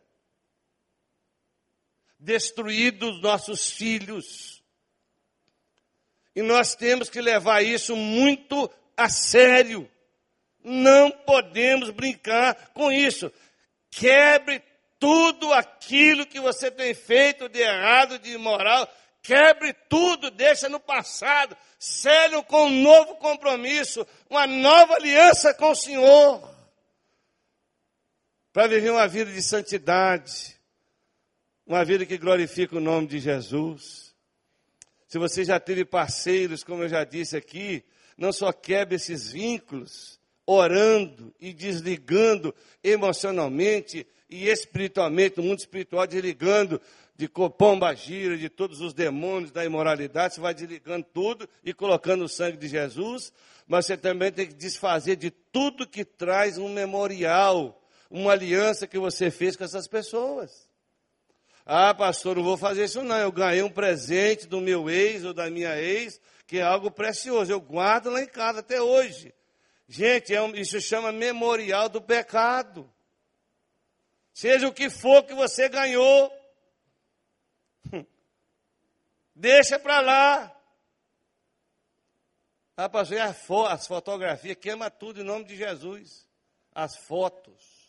Destruído 2.18 3.10
os 3.10 3.22
nossos 3.22 3.70
filhos. 3.70 4.62
E 6.37 6.42
nós 6.42 6.74
temos 6.74 7.08
que 7.08 7.20
levar 7.20 7.62
isso 7.62 7.96
muito 7.96 8.70
a 8.96 9.08
sério. 9.08 9.90
Não 10.62 11.10
podemos 11.10 11.90
brincar 11.90 12.70
com 12.74 12.90
isso. 12.92 13.32
Quebre 13.90 14.62
tudo 14.98 15.52
aquilo 15.52 16.26
que 16.26 16.40
você 16.40 16.70
tem 16.70 16.94
feito 16.94 17.48
de 17.48 17.60
errado, 17.60 18.18
de 18.18 18.32
imoral. 18.32 18.88
Quebre 19.24 19.72
tudo, 19.88 20.30
deixa 20.30 20.68
no 20.68 20.78
passado. 20.78 21.56
Cele 21.78 22.42
com 22.42 22.66
um 22.66 22.82
novo 22.82 23.16
compromisso, 23.16 24.06
uma 24.28 24.46
nova 24.46 24.96
aliança 24.96 25.54
com 25.54 25.70
o 25.70 25.74
Senhor. 25.74 26.54
Para 28.52 28.66
viver 28.66 28.90
uma 28.90 29.08
vida 29.08 29.32
de 29.32 29.42
santidade, 29.42 30.60
uma 31.66 31.82
vida 31.87 32.04
que 32.04 32.18
glorifica 32.18 32.76
o 32.76 32.80
nome 32.80 33.06
de 33.06 33.18
Jesus. 33.18 34.14
Se 35.08 35.18
você 35.18 35.42
já 35.42 35.58
teve 35.58 35.87
parceiros, 35.87 36.62
como 36.62 36.82
eu 36.82 36.88
já 36.90 37.02
disse 37.02 37.34
aqui, 37.34 37.82
não 38.18 38.30
só 38.30 38.52
quebre 38.52 38.96
esses 38.96 39.32
vínculos, 39.32 40.20
orando 40.44 41.34
e 41.40 41.54
desligando 41.54 42.54
emocionalmente 42.82 44.06
e 44.28 44.48
espiritualmente, 44.48 45.38
no 45.38 45.44
mundo 45.44 45.60
espiritual, 45.60 46.06
desligando 46.06 46.78
de 47.16 47.29
pomba 47.29 47.94
gira, 47.94 48.37
de 48.37 48.48
todos 48.48 48.81
os 48.81 48.92
demônios 48.92 49.53
da 49.53 49.64
imoralidade, 49.64 50.35
você 50.35 50.40
vai 50.40 50.53
desligando 50.53 51.07
tudo 51.12 51.48
e 51.62 51.72
colocando 51.72 52.24
o 52.24 52.29
sangue 52.29 52.57
de 52.57 52.66
Jesus, 52.66 53.33
mas 53.66 53.87
você 53.87 53.96
também 53.96 54.33
tem 54.33 54.46
que 54.46 54.55
desfazer 54.55 55.16
de 55.16 55.31
tudo 55.31 55.87
que 55.87 56.05
traz 56.05 56.59
um 56.59 56.68
memorial, 56.68 57.81
uma 58.11 58.33
aliança 58.33 58.87
que 58.87 58.98
você 58.98 59.31
fez 59.31 59.57
com 59.57 59.64
essas 59.64 59.87
pessoas. 59.87 60.68
Ah, 61.64 61.94
pastor, 61.94 62.37
não 62.37 62.42
vou 62.42 62.57
fazer 62.57 62.85
isso 62.85 63.03
não. 63.03 63.16
Eu 63.16 63.33
ganhei 63.33 63.62
um 63.62 63.70
presente 63.70 64.46
do 64.46 64.61
meu 64.61 64.90
ex 64.90 65.24
ou 65.24 65.33
da 65.33 65.48
minha 65.48 65.81
ex, 65.81 66.20
que 66.46 66.59
é 66.59 66.62
algo 66.62 66.90
precioso. 66.90 67.50
Eu 67.50 67.61
guardo 67.61 68.11
lá 68.11 68.20
em 68.20 68.27
casa 68.27 68.61
até 68.61 68.83
hoje. 68.83 69.33
Gente, 69.88 70.35
é 70.35 70.42
um, 70.42 70.55
isso 70.55 70.81
chama 70.81 71.11
memorial 71.11 71.88
do 71.88 72.03
pecado. 72.03 72.90
Seja 74.35 74.68
o 74.68 74.72
que 74.72 74.90
for 74.90 75.22
que 75.22 75.33
você 75.33 75.68
ganhou, 75.68 76.31
deixa 79.34 79.78
para 79.78 80.00
lá. 80.00 80.56
Ah, 82.76 82.88
pastor, 82.88 83.18
as 83.70 83.86
fotografias, 83.86 84.56
queima 84.56 84.90
tudo 84.90 85.20
em 85.20 85.24
nome 85.24 85.44
de 85.44 85.56
Jesus. 85.56 86.26
As 86.74 86.96
fotos. 86.96 87.84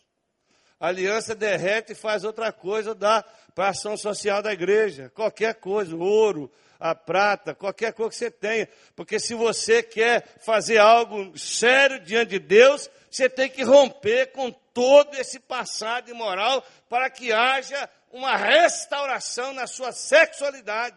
A 0.78 0.88
aliança 0.88 1.34
derrete 1.34 1.92
e 1.92 1.96
faz 1.96 2.22
outra 2.22 2.52
coisa, 2.52 2.94
dá 2.94 3.24
para 3.54 3.70
ação 3.70 3.96
social 3.96 4.42
da 4.42 4.52
igreja. 4.52 5.10
Qualquer 5.14 5.54
coisa, 5.54 5.96
ouro, 5.96 6.52
a 6.78 6.94
prata, 6.94 7.54
qualquer 7.54 7.92
coisa 7.94 8.10
que 8.10 8.16
você 8.16 8.30
tenha. 8.30 8.68
Porque 8.94 9.18
se 9.18 9.34
você 9.34 9.82
quer 9.82 10.26
fazer 10.44 10.78
algo 10.78 11.36
sério 11.36 11.98
diante 12.00 12.30
de 12.30 12.38
Deus, 12.38 12.90
você 13.10 13.28
tem 13.28 13.48
que 13.48 13.62
romper 13.64 14.32
com 14.32 14.52
todo 14.52 15.14
esse 15.16 15.40
passado 15.40 16.10
imoral 16.10 16.62
para 16.88 17.08
que 17.08 17.32
haja 17.32 17.88
uma 18.16 18.36
restauração 18.36 19.52
na 19.52 19.66
sua 19.66 19.92
sexualidade. 19.92 20.96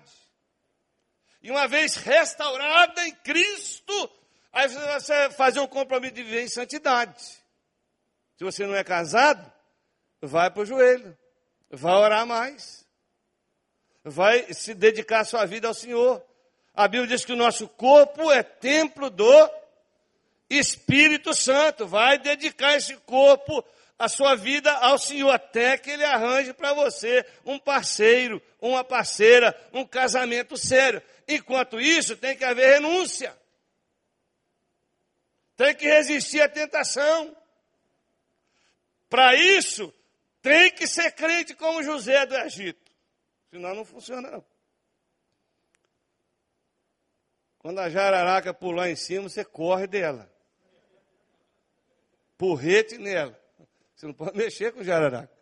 E 1.41 1.51
uma 1.51 1.67
vez 1.67 1.95
restaurada 1.95 3.07
em 3.07 3.15
Cristo, 3.15 4.11
aí 4.51 4.67
você 4.67 4.79
vai 4.79 5.31
fazer 5.31 5.59
um 5.59 5.67
compromisso 5.67 6.15
de 6.15 6.23
viver 6.23 6.43
em 6.43 6.49
santidade. 6.49 7.23
Se 8.37 8.43
você 8.43 8.65
não 8.65 8.75
é 8.75 8.83
casado, 8.83 9.51
vai 10.21 10.49
para 10.49 10.61
o 10.61 10.65
joelho, 10.65 11.17
vai 11.69 11.93
orar 11.93 12.25
mais 12.25 12.89
vai 14.03 14.53
se 14.53 14.73
dedicar 14.73 15.25
sua 15.25 15.45
vida 15.45 15.67
ao 15.67 15.73
Senhor. 15.73 16.23
A 16.73 16.87
Bíblia 16.87 17.09
diz 17.09 17.25
que 17.25 17.33
o 17.33 17.37
nosso 17.37 17.67
corpo 17.67 18.31
é 18.31 18.41
templo 18.41 19.09
do 19.09 19.49
Espírito 20.49 21.33
Santo. 21.33 21.85
Vai 21.85 22.17
dedicar 22.17 22.75
esse 22.75 22.95
corpo, 22.97 23.63
a 23.99 24.07
sua 24.07 24.33
vida 24.33 24.71
ao 24.71 24.97
Senhor, 24.97 25.29
até 25.29 25.77
que 25.77 25.91
Ele 25.91 26.05
arranje 26.05 26.53
para 26.53 26.73
você 26.73 27.25
um 27.45 27.59
parceiro, 27.59 28.41
uma 28.61 28.81
parceira, 28.81 29.53
um 29.73 29.85
casamento 29.85 30.55
sério. 30.55 31.03
Enquanto 31.27 31.79
isso, 31.81 32.15
tem 32.15 32.35
que 32.37 32.45
haver 32.45 32.75
renúncia. 32.75 33.37
Tem 35.57 35.75
que 35.75 35.85
resistir 35.85 36.41
à 36.41 36.47
tentação. 36.47 37.35
Para 39.09 39.35
isso, 39.35 39.93
tem 40.41 40.71
que 40.71 40.87
ser 40.87 41.11
crente 41.11 41.53
como 41.53 41.83
José 41.83 42.25
do 42.25 42.37
Egito. 42.37 42.89
Senão 43.49 43.75
não 43.75 43.83
funciona 43.83 44.31
não. 44.31 44.45
Quando 47.57 47.79
a 47.79 47.89
jararaca 47.89 48.53
pular 48.53 48.89
em 48.89 48.95
cima, 48.95 49.27
você 49.27 49.43
corre 49.43 49.85
dela. 49.85 50.31
Porrete 52.37 52.97
nela. 52.97 53.38
Você 53.99 54.07
não 54.07 54.13
pode 54.13 54.31
mexer 54.37 54.71
com 54.71 54.81
jararaca. 54.81 55.37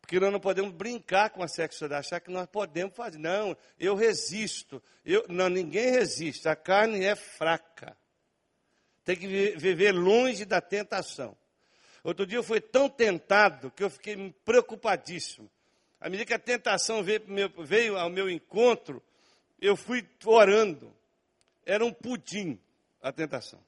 Porque 0.00 0.18
nós 0.18 0.32
não 0.32 0.40
podemos 0.40 0.72
brincar 0.72 1.30
com 1.30 1.44
a 1.44 1.48
sexualidade, 1.48 2.08
achar 2.08 2.20
que 2.20 2.30
nós 2.30 2.46
podemos 2.48 2.94
fazer. 2.94 3.18
Não, 3.18 3.56
eu 3.78 3.94
resisto. 3.94 4.82
Eu, 5.04 5.24
não, 5.28 5.48
ninguém 5.48 5.92
resiste. 5.92 6.48
A 6.48 6.56
carne 6.56 7.04
é 7.04 7.14
fraca. 7.14 7.96
Tem 9.04 9.16
que 9.16 9.26
viver 9.56 9.92
longe 9.92 10.44
da 10.44 10.60
tentação. 10.60 11.36
Outro 12.02 12.26
dia 12.26 12.38
eu 12.38 12.42
fui 12.42 12.60
tão 12.60 12.88
tentado 12.88 13.70
que 13.70 13.84
eu 13.84 13.90
fiquei 13.90 14.34
preocupadíssimo. 14.44 15.48
À 16.00 16.08
medida 16.08 16.26
que 16.26 16.34
a 16.34 16.38
tentação 16.40 17.00
veio, 17.04 17.22
veio 17.64 17.96
ao 17.96 18.10
meu 18.10 18.28
encontro, 18.28 19.00
eu 19.60 19.76
fui 19.76 20.04
orando. 20.24 20.92
Era 21.64 21.84
um 21.84 21.92
pudim 21.92 22.60
a 23.00 23.12
tentação. 23.12 23.60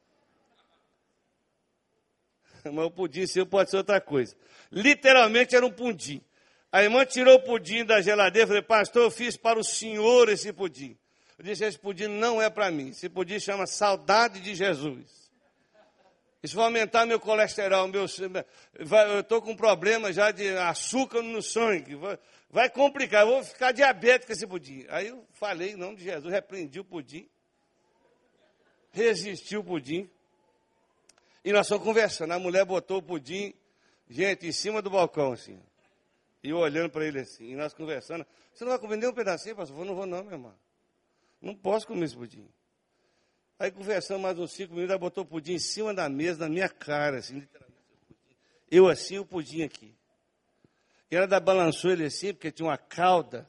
Mas 2.72 2.87
o 2.87 2.90
pudim 2.90 3.27
seu 3.27 3.46
pode 3.46 3.70
ser 3.70 3.77
outra 3.77 4.00
coisa. 4.00 4.35
Literalmente 4.72 5.55
era 5.55 5.64
um 5.64 5.70
pudim. 5.70 6.22
A 6.72 6.83
irmã 6.83 7.05
tirou 7.05 7.37
o 7.37 7.42
pudim 7.42 7.85
da 7.85 8.00
geladeira 8.00 8.46
e 8.46 8.48
falei, 8.48 8.62
pastor, 8.62 9.05
eu 9.05 9.11
fiz 9.11 9.37
para 9.37 9.59
o 9.59 9.64
senhor 9.64 10.29
esse 10.29 10.53
pudim. 10.53 10.96
Eu 11.38 11.44
disse, 11.44 11.64
esse 11.64 11.79
pudim 11.79 12.09
não 12.09 12.40
é 12.40 12.50
para 12.50 12.70
mim. 12.70 12.88
Esse 12.88 13.09
pudim 13.09 13.38
chama 13.38 13.66
saudade 13.66 14.40
de 14.40 14.55
Jesus. 14.55 15.24
Isso 16.42 16.57
vai 16.57 16.66
aumentar 16.66 17.07
meu 17.07 17.18
colesterol, 17.18 17.88
meu, 17.88 18.05
eu 18.05 19.20
estou 19.20 19.40
com 19.40 19.57
problema 19.57 20.12
já 20.12 20.31
de 20.31 20.48
açúcar 20.59 21.22
no 21.22 21.40
sangue. 21.40 21.94
Vai, 21.94 22.18
vai 22.50 22.68
complicar, 22.68 23.22
eu 23.22 23.29
vou 23.29 23.42
ficar 23.42 23.72
diabético 23.72 24.31
esse 24.31 24.46
pudim. 24.46 24.85
Aí 24.90 25.09
eu 25.09 25.24
falei 25.33 25.70
em 25.70 25.77
nome 25.77 25.96
de 25.96 26.05
Jesus, 26.05 26.31
repreendi 26.31 26.79
o 26.79 26.85
pudim, 26.85 27.27
resisti 28.92 29.57
o 29.57 29.64
pudim. 29.64 30.11
E 31.44 31.52
nós 31.52 31.66
estamos 31.66 31.85
conversando. 31.85 32.33
A 32.33 32.38
mulher 32.38 32.64
botou 32.64 32.98
o 32.98 33.02
pudim, 33.02 33.52
gente, 34.09 34.46
em 34.46 34.52
cima 34.52 34.80
do 34.80 34.88
balcão, 34.88 35.33
assim. 35.33 35.61
E 36.42 36.50
eu 36.50 36.59
olhando 36.59 36.90
para 36.90 37.07
ele 37.07 37.20
assim, 37.20 37.52
e 37.52 37.54
nós 37.54 37.74
conversando. 37.74 38.26
Você 38.52 38.64
não 38.64 38.70
vai 38.70 38.78
comer 38.78 38.96
nem 38.96 39.09
um 39.09 39.12
pedacinho, 39.12 39.57
pastor? 39.57 39.78
Eu 39.78 39.85
não 39.85 39.94
vou 39.94 40.07
não, 40.07 40.22
meu 40.22 40.33
irmão. 40.33 40.54
Não 41.40 41.54
posso 41.54 41.87
comer 41.87 42.07
esse 42.07 42.16
pudim. 42.16 42.48
Aí 43.59 43.70
conversamos 43.70 44.22
mais 44.22 44.38
uns 44.38 44.52
cinco 44.52 44.74
minutos, 44.74 44.90
ela 44.90 44.98
botou 44.98 45.24
o 45.24 45.26
pudim 45.26 45.54
em 45.54 45.59
cima 45.59 45.94
da 45.94 46.09
mesa, 46.09 46.40
na 46.40 46.48
minha 46.48 46.68
cara, 46.68 47.18
assim, 47.18 47.40
literalmente. 47.40 47.80
Eu 48.70 48.88
assim, 48.88 49.18
o 49.18 49.24
pudim 49.24 49.62
aqui. 49.62 49.94
E 51.11 51.16
ela 51.16 51.40
balançou 51.40 51.90
ele 51.90 52.04
assim, 52.04 52.33
porque 52.33 52.50
tinha 52.50 52.66
uma 52.66 52.78
cauda. 52.78 53.48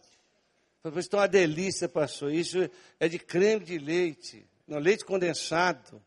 Falei, 0.83 0.99
isso 0.99 1.09
é 1.13 1.17
uma 1.17 1.27
delícia, 1.27 1.89
pastor. 1.89 2.31
Isso 2.31 2.69
é 2.99 3.07
de 3.07 3.17
creme 3.17 3.65
de 3.65 3.77
leite, 3.77 4.47
não, 4.67 4.77
leite 4.77 5.03
condensado. 5.03 6.01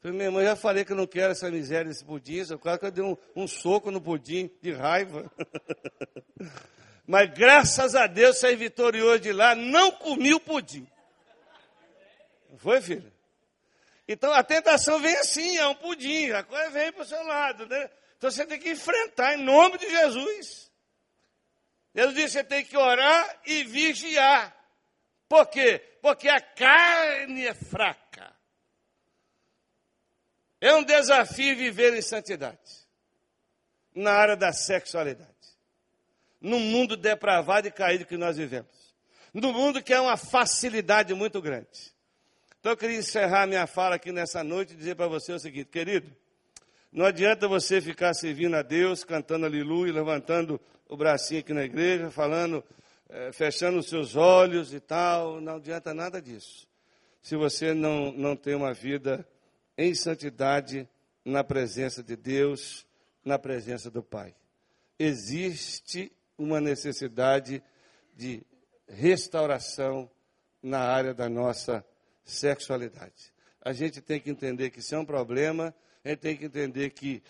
Falei, 0.00 0.16
minha 0.16 0.30
mãe, 0.30 0.44
já 0.44 0.54
falei 0.54 0.84
que 0.84 0.92
eu 0.92 0.96
não 0.96 1.06
quero 1.06 1.32
essa 1.32 1.50
miséria 1.50 1.86
desse 1.86 2.04
pudim, 2.04 2.44
só 2.44 2.56
quase 2.56 2.78
que 2.78 2.86
eu 2.86 2.90
dei 2.90 3.04
um, 3.04 3.16
um 3.34 3.48
soco 3.48 3.90
no 3.90 4.00
pudim, 4.00 4.48
de 4.62 4.72
raiva. 4.72 5.30
Mas 7.04 7.30
graças 7.30 7.94
a 7.94 8.06
Deus 8.06 8.38
saí 8.38 8.54
vitorioso 8.54 9.20
de 9.20 9.32
lá, 9.32 9.54
não 9.54 9.90
comi 9.90 10.34
o 10.34 10.40
pudim. 10.40 10.86
Foi, 12.58 12.80
filho? 12.80 13.12
Então 14.06 14.32
a 14.32 14.42
tentação 14.42 15.00
vem 15.00 15.16
assim, 15.16 15.56
é 15.56 15.66
um 15.66 15.74
pudim, 15.74 16.30
a 16.30 16.42
coisa 16.42 16.70
vem 16.70 16.92
para 16.92 17.02
o 17.02 17.06
seu 17.06 17.22
lado, 17.24 17.66
né? 17.66 17.90
Então 18.16 18.30
você 18.30 18.46
tem 18.46 18.58
que 18.58 18.70
enfrentar 18.70 19.34
em 19.34 19.42
nome 19.42 19.78
de 19.78 19.88
Jesus. 19.88 20.70
Jesus 21.94 22.14
disse: 22.14 22.32
você 22.32 22.44
tem 22.44 22.64
que 22.64 22.76
orar 22.76 23.40
e 23.46 23.64
vigiar. 23.64 24.54
Por 25.28 25.46
quê? 25.46 25.78
Porque 26.00 26.28
a 26.28 26.40
carne 26.40 27.46
é 27.46 27.54
fraca. 27.54 28.37
É 30.60 30.74
um 30.74 30.82
desafio 30.82 31.56
viver 31.56 31.94
em 31.94 32.02
santidade 32.02 32.58
na 33.94 34.12
área 34.12 34.36
da 34.36 34.52
sexualidade. 34.52 35.30
No 36.40 36.58
mundo 36.58 36.96
depravado 36.96 37.66
e 37.66 37.70
caído 37.70 38.06
que 38.06 38.16
nós 38.16 38.36
vivemos. 38.36 38.94
no 39.34 39.52
mundo 39.52 39.82
que 39.82 39.92
é 39.92 40.00
uma 40.00 40.16
facilidade 40.16 41.14
muito 41.14 41.40
grande. 41.40 41.92
Então 42.58 42.72
eu 42.72 42.76
queria 42.76 42.98
encerrar 42.98 43.46
minha 43.46 43.66
fala 43.66 43.96
aqui 43.96 44.10
nessa 44.10 44.42
noite 44.42 44.72
e 44.72 44.76
dizer 44.76 44.96
para 44.96 45.06
você 45.06 45.32
o 45.32 45.38
seguinte, 45.38 45.68
querido, 45.70 46.10
não 46.92 47.04
adianta 47.04 47.46
você 47.46 47.80
ficar 47.80 48.14
servindo 48.14 48.56
a 48.56 48.62
Deus, 48.62 49.04
cantando 49.04 49.46
aleluia, 49.46 49.92
levantando 49.92 50.60
o 50.88 50.96
bracinho 50.96 51.40
aqui 51.40 51.52
na 51.52 51.64
igreja, 51.64 52.10
falando, 52.10 52.64
é, 53.08 53.30
fechando 53.30 53.78
os 53.78 53.88
seus 53.88 54.16
olhos 54.16 54.72
e 54.72 54.80
tal, 54.80 55.40
não 55.40 55.56
adianta 55.56 55.92
nada 55.92 56.20
disso. 56.20 56.66
Se 57.22 57.36
você 57.36 57.74
não, 57.74 58.10
não 58.12 58.34
tem 58.34 58.54
uma 58.54 58.72
vida 58.72 59.26
em 59.78 59.94
santidade 59.94 60.88
na 61.24 61.44
presença 61.44 62.02
de 62.02 62.16
Deus, 62.16 62.84
na 63.24 63.38
presença 63.38 63.88
do 63.88 64.02
Pai. 64.02 64.34
Existe 64.98 66.10
uma 66.36 66.60
necessidade 66.60 67.62
de 68.16 68.42
restauração 68.88 70.10
na 70.60 70.80
área 70.80 71.14
da 71.14 71.28
nossa 71.28 71.84
sexualidade. 72.24 73.32
A 73.62 73.72
gente 73.72 74.00
tem 74.00 74.20
que 74.20 74.30
entender 74.30 74.70
que 74.70 74.80
isso 74.80 74.94
é 74.94 74.98
um 74.98 75.04
problema, 75.04 75.72
a 76.04 76.08
gente 76.08 76.18
tem 76.18 76.36
que 76.36 76.46
entender 76.46 76.90
que 76.90 77.22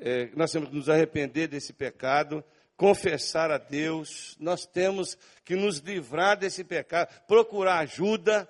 é, 0.00 0.30
nós 0.36 0.52
temos 0.52 0.68
que 0.68 0.76
nos 0.76 0.88
arrepender 0.88 1.48
desse 1.48 1.72
pecado, 1.72 2.44
confessar 2.76 3.50
a 3.50 3.58
Deus, 3.58 4.36
nós 4.38 4.64
temos 4.66 5.16
que 5.44 5.56
nos 5.56 5.78
livrar 5.78 6.38
desse 6.38 6.62
pecado, 6.62 7.08
procurar 7.26 7.78
ajuda, 7.78 8.48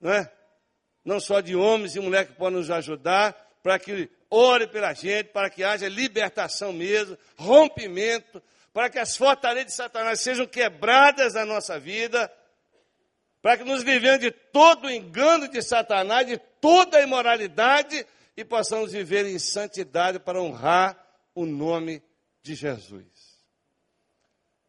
não 0.00 0.10
é? 0.10 0.39
Não 1.04 1.18
só 1.18 1.40
de 1.40 1.56
homens 1.56 1.96
e 1.96 2.00
mulheres 2.00 2.28
que 2.30 2.36
podem 2.36 2.58
nos 2.58 2.70
ajudar, 2.70 3.32
para 3.62 3.78
que 3.78 4.10
ore 4.28 4.66
pela 4.66 4.92
gente, 4.94 5.28
para 5.28 5.50
que 5.50 5.64
haja 5.64 5.88
libertação 5.88 6.72
mesmo, 6.72 7.16
rompimento, 7.36 8.42
para 8.72 8.88
que 8.88 8.98
as 8.98 9.16
fortalezas 9.16 9.72
de 9.72 9.76
Satanás 9.76 10.20
sejam 10.20 10.46
quebradas 10.46 11.34
na 11.34 11.44
nossa 11.44 11.78
vida, 11.78 12.32
para 13.42 13.56
que 13.56 13.64
nos 13.64 13.82
vivemos 13.82 14.20
de 14.20 14.30
todo 14.30 14.86
o 14.86 14.90
engano 14.90 15.48
de 15.48 15.62
Satanás, 15.62 16.26
de 16.26 16.38
toda 16.60 16.98
a 16.98 17.02
imoralidade 17.02 18.06
e 18.36 18.44
possamos 18.44 18.92
viver 18.92 19.26
em 19.26 19.38
santidade 19.38 20.18
para 20.18 20.40
honrar 20.40 20.96
o 21.34 21.44
nome 21.46 22.02
de 22.42 22.54
Jesus. 22.54 23.04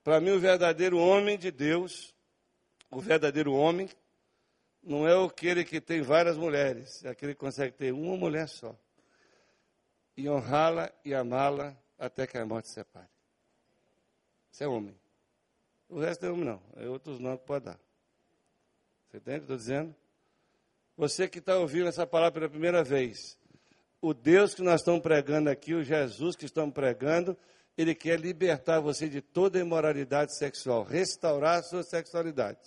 Para 0.04 0.20
mim, 0.20 0.32
o 0.32 0.39
verdadeiro 0.39 0.98
homem 0.98 1.38
de 1.38 1.52
Deus, 1.52 2.13
o 2.89 3.00
verdadeiro 3.00 3.54
homem, 3.54 3.89
não 4.84 5.08
é 5.08 5.26
aquele 5.26 5.63
que 5.63 5.80
tem 5.80 6.02
várias 6.02 6.38
mulheres, 6.38 7.04
é 7.06 7.10
aquele 7.10 7.34
que 7.34 7.39
consegue 7.39 7.76
ter 7.76 7.91
uma 7.91 8.17
mulher 8.17 8.48
só. 8.48 8.76
E 10.17 10.28
honrá-la 10.30 10.91
e 11.06 11.13
amá-la 11.13 11.76
até 11.98 12.26
que 12.26 12.38
a 12.38 12.46
morte 12.46 12.70
separe. 12.70 13.08
Isso 14.52 14.63
é 14.63 14.67
homem. 14.67 14.96
O 15.88 16.00
resto 16.00 16.26
é 16.26 16.30
homem 16.30 16.46
não, 16.46 16.62
é 16.76 16.88
outros 16.88 17.20
nomes 17.20 17.41
que 17.41 17.46
pode 17.46 17.65
dar. 17.65 17.80
Você 19.08 19.17
entende 19.17 19.38
o 19.38 19.39
que 19.39 19.44
estou 19.44 19.58
dizendo? 19.58 19.96
Você 20.98 21.28
que 21.28 21.39
está 21.39 21.58
ouvindo 21.58 21.88
essa 21.88 22.08
palavra 22.08 22.39
pela 22.39 22.50
primeira 22.50 22.84
vez, 22.84 23.38
o 24.02 24.13
Deus 24.13 24.56
que 24.56 24.62
nós 24.62 24.82
estamos 24.82 25.02
pregando 25.02 25.50
aqui, 25.50 25.74
o 25.74 25.84
Jesus 25.84 26.36
que 26.36 26.46
estamos 26.46 26.74
pregando, 26.74 27.38
ele 27.78 27.94
quer 27.94 28.20
libertar 28.20 28.80
você 28.80 29.08
de 29.08 29.22
toda 29.22 29.60
imoralidade 29.60 30.36
sexual, 30.38 30.84
restaurar 30.84 31.60
a 31.60 31.63
sua 31.63 31.84
sexualidade. 31.84 32.60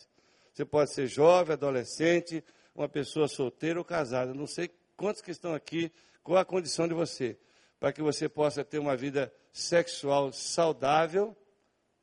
Você 0.54 0.64
pode 0.64 0.92
ser 0.92 1.08
jovem, 1.08 1.54
adolescente, 1.54 2.42
uma 2.76 2.88
pessoa 2.88 3.26
solteira 3.26 3.76
ou 3.76 3.84
casada. 3.84 4.32
Não 4.32 4.46
sei 4.46 4.70
quantos 4.96 5.20
que 5.20 5.32
estão 5.32 5.52
aqui, 5.52 5.90
qual 6.22 6.38
a 6.38 6.44
condição 6.44 6.86
de 6.86 6.94
você, 6.94 7.36
para 7.80 7.92
que 7.92 8.00
você 8.00 8.28
possa 8.28 8.64
ter 8.64 8.78
uma 8.78 8.96
vida 8.96 9.34
sexual 9.52 10.32
saudável, 10.32 11.36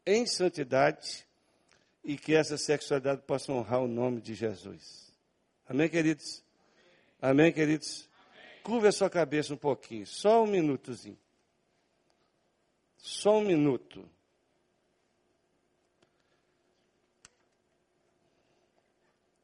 em 0.05 0.25
santidade, 0.25 1.25
e 2.03 2.17
que 2.17 2.35
essa 2.35 2.57
sexualidade 2.57 3.21
possa 3.21 3.53
honrar 3.53 3.81
o 3.81 3.87
nome 3.87 4.19
de 4.19 4.33
Jesus. 4.33 5.13
Amém, 5.65 5.87
queridos? 5.87 6.43
Amém, 7.21 7.53
queridos? 7.53 8.09
Curva 8.63 8.89
a 8.89 8.91
sua 8.91 9.09
cabeça 9.09 9.53
um 9.53 9.57
pouquinho, 9.57 10.05
só 10.05 10.43
um 10.43 10.47
minutozinho. 10.47 11.17
Só 12.97 13.37
um 13.37 13.41
minuto. 13.45 14.07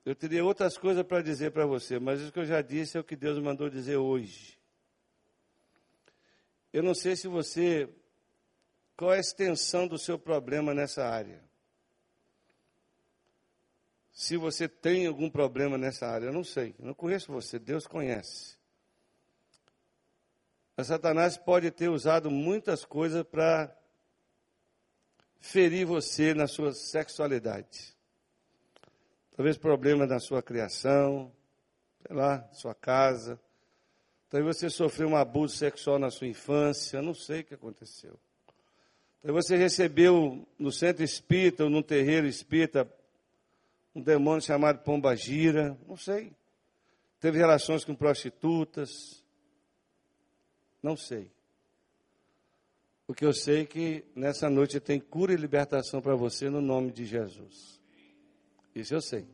Eu 0.07 0.15
teria 0.15 0.41
outras 0.41 0.77
coisas 0.77 1.05
para 1.05 1.21
dizer 1.21 1.51
para 1.51 1.65
você, 1.65 1.99
mas 1.99 2.21
isso 2.21 2.31
que 2.31 2.39
eu 2.39 2.45
já 2.45 2.61
disse 2.61 2.95
é 2.95 2.99
o 3.01 3.03
que 3.03 3.13
Deus 3.13 3.37
mandou 3.39 3.69
dizer 3.69 3.97
hoje. 3.97 4.57
Eu 6.71 6.81
não 6.81 6.95
sei 6.95 7.17
se 7.17 7.27
você. 7.27 7.89
Qual 8.95 9.13
é 9.13 9.17
a 9.17 9.19
extensão 9.19 9.85
do 9.85 9.97
seu 9.97 10.17
problema 10.17 10.73
nessa 10.73 11.05
área? 11.05 11.43
Se 14.13 14.37
você 14.37 14.69
tem 14.69 15.07
algum 15.07 15.29
problema 15.29 15.77
nessa 15.77 16.07
área, 16.07 16.27
eu 16.27 16.33
não 16.33 16.45
sei. 16.45 16.73
Eu 16.79 16.85
não 16.85 16.93
conheço 16.93 17.29
você, 17.29 17.59
Deus 17.59 17.85
conhece. 17.85 18.57
Mas 20.77 20.87
Satanás 20.87 21.37
pode 21.37 21.69
ter 21.69 21.89
usado 21.89 22.31
muitas 22.31 22.85
coisas 22.85 23.23
para 23.23 23.77
ferir 25.41 25.85
você 25.85 26.33
na 26.33 26.47
sua 26.47 26.71
sexualidade. 26.71 27.96
Talvez 29.37 29.55
problema 29.55 30.07
na 30.07 30.19
sua 30.19 30.41
criação, 30.41 31.31
sei 32.01 32.15
lá, 32.15 32.49
sua 32.53 32.73
casa. 32.73 33.39
Talvez 34.31 34.57
você 34.57 34.67
sofreu 34.67 35.07
um 35.07 35.15
abuso 35.15 35.55
sexual 35.55 35.99
na 35.99 36.09
sua 36.09 36.25
infância, 36.25 37.03
não 37.03 37.13
sei 37.13 37.41
o 37.41 37.43
que 37.43 37.53
aconteceu. 37.53 38.19
Talvez 39.21 39.45
você 39.45 39.55
recebeu 39.55 40.43
no 40.57 40.71
centro 40.71 41.03
espírita 41.03 41.65
ou 41.65 41.69
no 41.69 41.83
terreiro 41.83 42.25
espírita 42.25 42.91
um 43.93 44.01
demônio 44.01 44.41
chamado 44.41 44.79
Pomba 44.79 45.15
Gira, 45.15 45.77
não 45.87 45.95
sei. 45.95 46.33
Teve 47.19 47.37
relações 47.37 47.85
com 47.85 47.93
prostitutas, 47.93 49.23
não 50.81 50.97
sei. 50.97 51.31
O 53.07 53.13
que 53.13 53.23
eu 53.23 53.33
sei 53.33 53.61
é 53.61 53.65
que 53.65 54.03
nessa 54.15 54.49
noite 54.49 54.79
tem 54.79 54.99
cura 54.99 55.31
e 55.31 55.35
libertação 55.35 56.01
para 56.01 56.15
você 56.15 56.49
no 56.49 56.59
nome 56.59 56.91
de 56.91 57.05
Jesus. 57.05 57.76
Isso 58.79 58.93
eu 58.93 59.01
sei. 59.01 59.25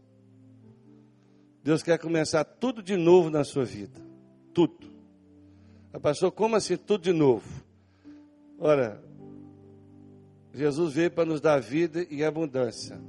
Deus 1.61 1.83
quer 1.83 1.99
começar 1.99 2.43
tudo 2.43 2.81
de 2.81 2.95
novo 2.95 3.29
na 3.29 3.43
sua 3.43 3.65
vida. 3.65 3.99
Tudo. 4.53 4.91
A 5.91 5.99
pastor, 5.99 6.31
como 6.31 6.55
assim 6.55 6.77
tudo 6.77 7.03
de 7.03 7.13
novo? 7.13 7.47
Ora, 8.57 9.03
Jesus 10.53 10.93
veio 10.93 11.11
para 11.11 11.25
nos 11.25 11.41
dar 11.41 11.59
vida 11.59 12.05
e 12.09 12.23
abundância. 12.23 13.01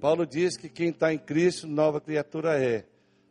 Paulo 0.00 0.26
diz 0.26 0.56
que 0.56 0.68
quem 0.68 0.88
está 0.88 1.12
em 1.12 1.18
Cristo, 1.18 1.66
nova 1.66 2.00
criatura 2.00 2.58
é. 2.58 2.86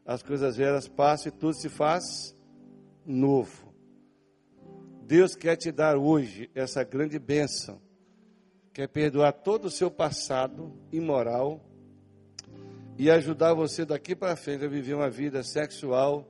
As 0.05 0.21
coisas 0.21 0.57
velhas 0.57 0.87
passam 0.87 1.31
e 1.31 1.35
tudo 1.35 1.55
se 1.55 1.69
faz 1.69 2.35
novo. 3.05 3.73
Deus 5.03 5.35
quer 5.35 5.55
te 5.55 5.71
dar 5.71 5.97
hoje 5.97 6.49
essa 6.53 6.83
grande 6.83 7.17
bênção. 7.17 7.81
Quer 8.71 8.87
perdoar 8.87 9.31
todo 9.31 9.65
o 9.65 9.71
seu 9.71 9.89
passado 9.91 10.73
imoral 10.91 11.72
e 12.97 13.09
ajudar 13.09 13.53
você 13.53 13.85
daqui 13.85 14.15
para 14.15 14.35
frente 14.35 14.65
a 14.65 14.67
viver 14.67 14.93
uma 14.93 15.09
vida 15.09 15.43
sexual 15.43 16.27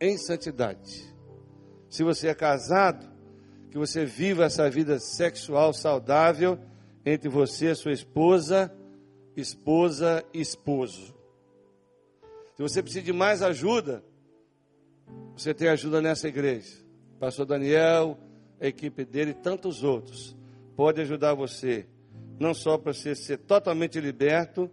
em 0.00 0.16
santidade. 0.16 1.14
Se 1.88 2.02
você 2.02 2.28
é 2.28 2.34
casado, 2.34 3.06
que 3.70 3.78
você 3.78 4.04
viva 4.04 4.44
essa 4.44 4.68
vida 4.70 4.98
sexual 4.98 5.72
saudável 5.72 6.58
entre 7.04 7.28
você 7.28 7.74
sua 7.74 7.92
esposa, 7.92 8.72
esposa 9.36 10.24
e 10.32 10.40
esposo. 10.40 11.14
Se 12.56 12.62
você 12.62 12.82
precisa 12.82 13.04
de 13.04 13.12
mais 13.12 13.42
ajuda, 13.42 14.02
você 15.36 15.54
tem 15.54 15.68
ajuda 15.68 16.00
nessa 16.00 16.28
igreja. 16.28 16.76
Pastor 17.20 17.46
Daniel, 17.46 18.18
a 18.60 18.66
equipe 18.66 19.04
dele 19.04 19.30
e 19.30 19.34
tantos 19.34 19.84
outros 19.84 20.36
pode 20.76 21.00
ajudar 21.00 21.34
você, 21.34 21.86
não 22.38 22.54
só 22.54 22.78
para 22.78 22.92
você 22.92 23.14
ser 23.14 23.38
totalmente 23.38 24.00
liberto, 24.00 24.70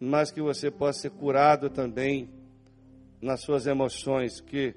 mas 0.00 0.30
que 0.30 0.40
você 0.40 0.70
possa 0.70 1.00
ser 1.00 1.10
curado 1.10 1.68
também 1.68 2.30
nas 3.20 3.40
suas 3.40 3.66
emoções, 3.66 4.40
que 4.40 4.74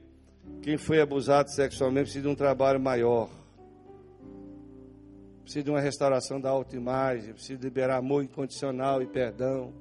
quem 0.62 0.78
foi 0.78 1.00
abusado 1.00 1.52
sexualmente 1.52 2.06
precisa 2.06 2.24
de 2.24 2.28
um 2.28 2.36
trabalho 2.36 2.80
maior. 2.80 3.30
Precisa 5.44 5.64
de 5.64 5.70
uma 5.70 5.80
restauração 5.80 6.40
da 6.40 6.50
autoimagem, 6.50 7.34
precisa 7.34 7.62
liberar 7.62 7.98
amor 7.98 8.24
incondicional 8.24 9.02
e 9.02 9.06
perdão. 9.06 9.74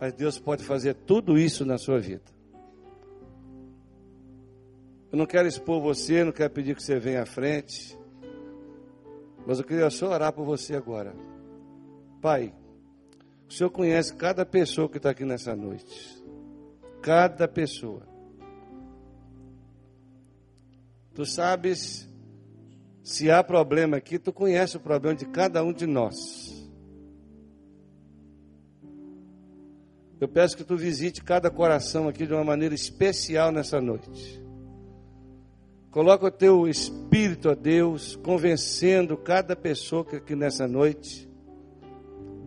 Mas 0.00 0.12
Deus 0.12 0.38
pode 0.38 0.64
fazer 0.64 0.94
tudo 0.94 1.36
isso 1.36 1.64
na 1.64 1.76
sua 1.76 1.98
vida. 1.98 2.38
Eu 5.10 5.18
não 5.18 5.26
quero 5.26 5.48
expor 5.48 5.80
você, 5.80 6.22
não 6.22 6.32
quero 6.32 6.50
pedir 6.50 6.76
que 6.76 6.82
você 6.82 6.98
venha 6.98 7.22
à 7.22 7.26
frente. 7.26 7.98
Mas 9.46 9.58
eu 9.58 9.64
queria 9.64 9.88
só 9.90 10.10
orar 10.10 10.32
por 10.32 10.44
você 10.44 10.76
agora. 10.76 11.14
Pai, 12.20 12.52
o 13.48 13.52
Senhor 13.52 13.70
conhece 13.70 14.14
cada 14.14 14.44
pessoa 14.44 14.88
que 14.88 14.98
está 14.98 15.10
aqui 15.10 15.24
nessa 15.24 15.56
noite. 15.56 16.22
Cada 17.00 17.48
pessoa. 17.48 18.02
Tu 21.14 21.24
sabes 21.24 22.06
se 23.02 23.30
há 23.30 23.42
problema 23.42 23.96
aqui, 23.96 24.18
tu 24.18 24.32
conhece 24.32 24.76
o 24.76 24.80
problema 24.80 25.16
de 25.16 25.24
cada 25.24 25.64
um 25.64 25.72
de 25.72 25.86
nós. 25.86 26.16
Eu 30.20 30.28
peço 30.28 30.56
que 30.56 30.64
tu 30.64 30.76
visite 30.76 31.22
cada 31.22 31.50
coração 31.50 32.06
aqui 32.06 32.26
de 32.26 32.34
uma 32.34 32.44
maneira 32.44 32.74
especial 32.74 33.50
nessa 33.50 33.80
noite. 33.80 34.42
Coloca 35.90 36.26
o 36.26 36.30
teu 36.30 36.68
espírito 36.68 37.48
a 37.48 37.54
Deus, 37.54 38.14
convencendo 38.16 39.16
cada 39.16 39.56
pessoa 39.56 40.04
que 40.04 40.16
aqui 40.16 40.36
nessa 40.36 40.68
noite 40.68 41.27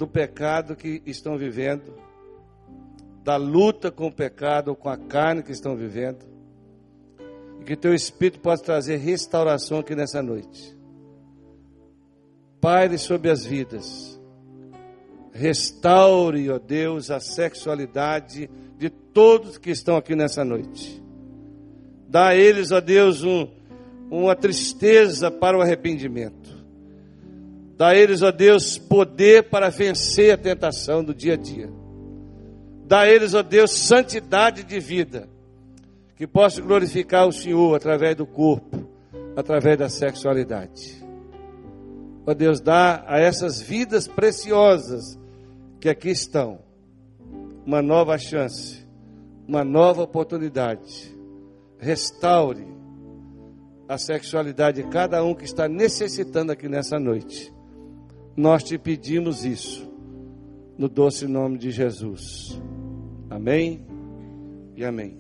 do 0.01 0.07
pecado 0.07 0.75
que 0.75 1.01
estão 1.05 1.37
vivendo, 1.37 1.93
da 3.23 3.35
luta 3.35 3.91
com 3.91 4.07
o 4.07 4.11
pecado, 4.11 4.75
com 4.75 4.89
a 4.89 4.97
carne 4.97 5.43
que 5.43 5.51
estão 5.51 5.75
vivendo, 5.75 6.25
e 7.59 7.63
que 7.63 7.75
teu 7.75 7.93
espírito 7.93 8.39
possa 8.39 8.63
trazer 8.63 8.97
restauração 8.97 9.79
aqui 9.79 9.95
nessa 9.95 10.21
noite. 10.21 10.75
Paire 12.59 12.97
sobre 12.97 13.29
as 13.29 13.45
vidas 13.45 14.19
Restaure, 15.33 16.49
ó 16.49 16.59
Deus, 16.59 17.09
a 17.09 17.19
sexualidade 17.19 18.49
de 18.77 18.89
todos 18.89 19.57
que 19.57 19.71
estão 19.71 19.95
aqui 19.95 20.13
nessa 20.13 20.43
noite. 20.43 21.01
Dá 22.07 22.27
a 22.27 22.35
eles, 22.35 22.71
ó 22.71 22.81
Deus, 22.81 23.23
um, 23.23 23.47
uma 24.09 24.35
tristeza 24.35 25.31
para 25.31 25.57
o 25.57 25.61
arrependimento. 25.61 26.60
Dá 27.81 27.95
eles, 27.95 28.21
ó 28.21 28.29
Deus, 28.29 28.77
poder 28.77 29.49
para 29.49 29.71
vencer 29.71 30.31
a 30.31 30.37
tentação 30.37 31.03
do 31.03 31.15
dia 31.15 31.33
a 31.33 31.35
dia. 31.35 31.67
Dá 32.85 33.07
eles, 33.07 33.33
ó 33.33 33.41
Deus, 33.41 33.71
santidade 33.71 34.63
de 34.63 34.79
vida, 34.79 35.27
que 36.15 36.27
possa 36.27 36.61
glorificar 36.61 37.27
o 37.27 37.33
Senhor 37.33 37.75
através 37.75 38.15
do 38.15 38.23
corpo, 38.23 38.87
através 39.35 39.79
da 39.79 39.89
sexualidade. 39.89 41.03
Ó 42.23 42.35
Deus, 42.35 42.61
dá 42.61 43.03
a 43.07 43.19
essas 43.19 43.59
vidas 43.59 44.07
preciosas 44.07 45.17
que 45.79 45.89
aqui 45.89 46.09
estão 46.09 46.59
uma 47.65 47.81
nova 47.81 48.15
chance, 48.19 48.85
uma 49.47 49.63
nova 49.63 50.03
oportunidade. 50.03 51.17
Restaure 51.79 52.67
a 53.89 53.97
sexualidade 53.97 54.83
de 54.83 54.89
cada 54.89 55.23
um 55.23 55.33
que 55.33 55.45
está 55.45 55.67
necessitando 55.67 56.51
aqui 56.51 56.69
nessa 56.69 56.99
noite. 56.99 57.51
Nós 58.35 58.63
te 58.63 58.77
pedimos 58.77 59.43
isso, 59.43 59.91
no 60.77 60.87
doce 60.87 61.27
nome 61.27 61.57
de 61.57 61.69
Jesus. 61.69 62.61
Amém 63.29 63.85
e 64.75 64.85
amém. 64.85 65.17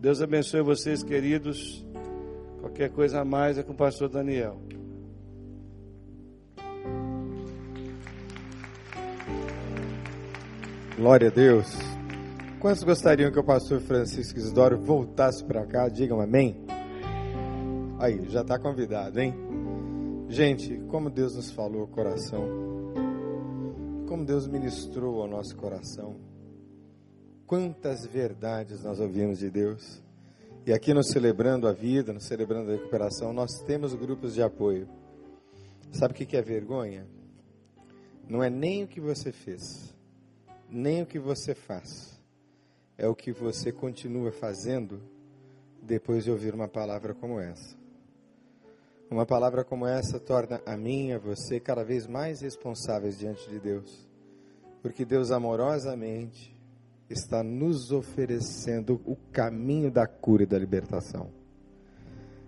Deus 0.00 0.22
abençoe 0.22 0.62
vocês, 0.62 1.02
queridos. 1.02 1.84
Qualquer 2.60 2.90
coisa 2.90 3.20
a 3.20 3.24
mais 3.24 3.58
é 3.58 3.62
com 3.62 3.72
o 3.72 3.76
pastor 3.76 4.08
Daniel. 4.08 4.58
Glória 10.96 11.28
a 11.28 11.30
Deus. 11.30 11.76
Quantos 12.58 12.82
gostariam 12.82 13.30
que 13.30 13.38
o 13.38 13.44
pastor 13.44 13.80
Francisco 13.80 14.38
Isidoro 14.38 14.78
voltasse 14.78 15.44
para 15.44 15.64
cá? 15.64 15.88
Digam 15.88 16.20
amém. 16.20 16.56
Aí, 18.00 18.28
já 18.28 18.40
está 18.40 18.58
convidado, 18.58 19.20
hein? 19.20 19.47
Gente, 20.28 20.76
como 20.88 21.10
Deus 21.10 21.34
nos 21.34 21.50
falou 21.50 21.82
ao 21.82 21.88
coração, 21.88 22.44
como 24.06 24.24
Deus 24.24 24.46
ministrou 24.46 25.22
ao 25.22 25.28
nosso 25.28 25.56
coração, 25.56 26.16
quantas 27.46 28.06
verdades 28.06 28.84
nós 28.84 29.00
ouvimos 29.00 29.38
de 29.38 29.50
Deus. 29.50 30.02
E 30.66 30.72
aqui 30.72 30.92
no 30.92 31.02
Celebrando 31.02 31.66
a 31.66 31.72
Vida, 31.72 32.12
no 32.12 32.20
Celebrando 32.20 32.70
a 32.70 32.74
Recuperação, 32.74 33.32
nós 33.32 33.50
temos 33.66 33.94
grupos 33.94 34.34
de 34.34 34.42
apoio. 34.42 34.88
Sabe 35.92 36.12
o 36.12 36.16
que 36.16 36.36
é 36.36 36.42
vergonha? 36.42 37.06
Não 38.28 38.42
é 38.42 38.50
nem 38.50 38.84
o 38.84 38.88
que 38.88 39.00
você 39.00 39.32
fez 39.32 39.96
nem 40.70 41.02
o 41.02 41.06
que 41.06 41.18
você 41.18 41.54
faz, 41.54 42.20
é 42.96 43.08
o 43.08 43.14
que 43.14 43.32
você 43.32 43.72
continua 43.72 44.30
fazendo 44.30 45.00
depois 45.82 46.24
de 46.24 46.30
ouvir 46.30 46.54
uma 46.54 46.68
palavra 46.68 47.14
como 47.14 47.40
essa. 47.40 47.77
Uma 49.10 49.24
palavra 49.24 49.64
como 49.64 49.86
essa 49.86 50.20
torna 50.20 50.60
a 50.66 50.76
mim 50.76 51.08
e 51.08 51.12
a 51.14 51.18
você 51.18 51.58
cada 51.58 51.82
vez 51.82 52.06
mais 52.06 52.42
responsáveis 52.42 53.18
diante 53.18 53.48
de 53.48 53.58
Deus, 53.58 54.06
porque 54.82 55.04
Deus 55.04 55.30
amorosamente 55.30 56.54
está 57.08 57.42
nos 57.42 57.90
oferecendo 57.90 59.00
o 59.06 59.16
caminho 59.32 59.90
da 59.90 60.06
cura 60.06 60.42
e 60.42 60.46
da 60.46 60.58
libertação, 60.58 61.30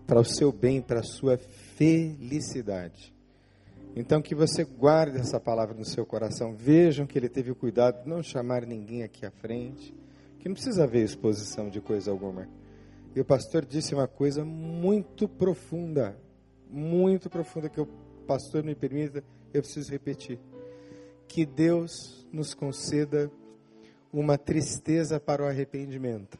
para 0.06 0.20
o 0.20 0.24
seu 0.24 0.52
bem, 0.52 0.82
para 0.82 1.00
a 1.00 1.02
sua 1.02 1.38
felicidade. 1.38 3.14
Então 3.96 4.20
que 4.20 4.34
você 4.34 4.62
guarde 4.62 5.16
essa 5.16 5.40
palavra 5.40 5.74
no 5.74 5.84
seu 5.84 6.06
coração. 6.06 6.54
Vejam 6.54 7.06
que 7.06 7.18
ele 7.18 7.28
teve 7.28 7.50
o 7.50 7.56
cuidado 7.56 8.02
de 8.02 8.08
não 8.08 8.22
chamar 8.22 8.66
ninguém 8.66 9.02
aqui 9.02 9.24
à 9.24 9.30
frente, 9.30 9.94
que 10.38 10.48
não 10.48 10.54
precisa 10.54 10.84
haver 10.84 11.04
exposição 11.04 11.68
de 11.68 11.80
coisa 11.80 12.10
alguma. 12.10 12.46
E 13.14 13.20
o 13.20 13.24
pastor 13.24 13.64
disse 13.64 13.94
uma 13.94 14.06
coisa 14.06 14.44
muito 14.44 15.28
profunda, 15.28 16.16
muito 16.70 17.28
profunda 17.28 17.68
que 17.68 17.80
o 17.80 17.88
pastor 18.26 18.62
me 18.62 18.74
permita, 18.74 19.24
eu 19.52 19.62
preciso 19.62 19.90
repetir. 19.90 20.38
Que 21.26 21.44
Deus 21.44 22.26
nos 22.32 22.54
conceda 22.54 23.30
uma 24.12 24.36
tristeza 24.36 25.20
para 25.20 25.42
o 25.42 25.46
arrependimento. 25.46 26.38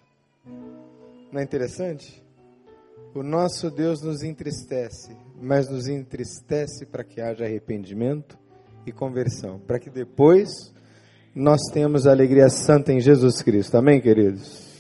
Não 1.33 1.41
é 1.41 1.45
interessante? 1.45 2.23
O 3.15 3.23
nosso 3.23 3.71
Deus 3.71 4.03
nos 4.03 4.23
entristece, 4.23 5.17
mas 5.41 5.69
nos 5.69 5.89
entristece 5.89 6.87
para 6.87 7.03
que 7.03 7.21
haja 7.21 7.45
arrependimento 7.45 8.39
e 8.87 8.93
conversão, 8.93 9.59
para 9.59 9.79
que 9.79 9.91
depois 9.91 10.49
nós 11.35 11.61
tenhamos 11.73 12.07
alegria 12.07 12.49
santa 12.49 12.93
em 12.93 13.01
Jesus 13.01 13.43
Cristo. 13.43 13.77
Amém, 13.77 14.01
queridos? 14.01 14.71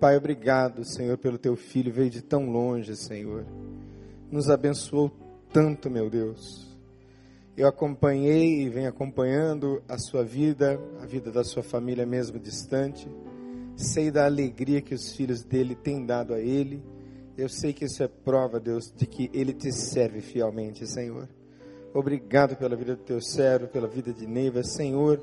Pai, 0.00 0.16
obrigado, 0.16 0.84
Senhor, 0.84 1.16
pelo 1.16 1.38
teu 1.38 1.54
filho, 1.54 1.92
veio 1.92 2.10
de 2.10 2.22
tão 2.22 2.50
longe, 2.50 2.96
Senhor. 2.96 3.46
Nos 4.32 4.50
abençoou 4.50 5.12
tanto, 5.52 5.88
meu 5.88 6.10
Deus. 6.10 6.76
Eu 7.56 7.68
acompanhei 7.68 8.62
e 8.62 8.68
venho 8.68 8.88
acompanhando 8.88 9.80
a 9.88 9.96
sua 9.96 10.24
vida, 10.24 10.80
a 11.00 11.06
vida 11.06 11.30
da 11.30 11.44
sua 11.44 11.62
família 11.62 12.04
mesmo 12.04 12.40
distante. 12.40 13.06
Sei 13.76 14.10
da 14.10 14.24
alegria 14.24 14.82
que 14.82 14.94
os 14.94 15.12
filhos 15.12 15.44
dele 15.44 15.76
têm 15.76 16.04
dado 16.04 16.34
a 16.34 16.40
ele 16.40 16.82
eu 17.36 17.48
sei 17.48 17.72
que 17.72 17.86
isso 17.86 18.02
é 18.02 18.08
prova, 18.08 18.60
Deus, 18.60 18.92
de 18.94 19.06
que 19.06 19.30
Ele 19.32 19.54
te 19.54 19.72
serve 19.72 20.20
fielmente, 20.20 20.86
Senhor. 20.86 21.28
Obrigado 21.94 22.56
pela 22.56 22.76
vida 22.76 22.94
do 22.94 23.02
teu 23.02 23.20
servo, 23.20 23.68
pela 23.68 23.88
vida 23.88 24.12
de 24.12 24.26
Neiva. 24.26 24.62
Senhor, 24.62 25.22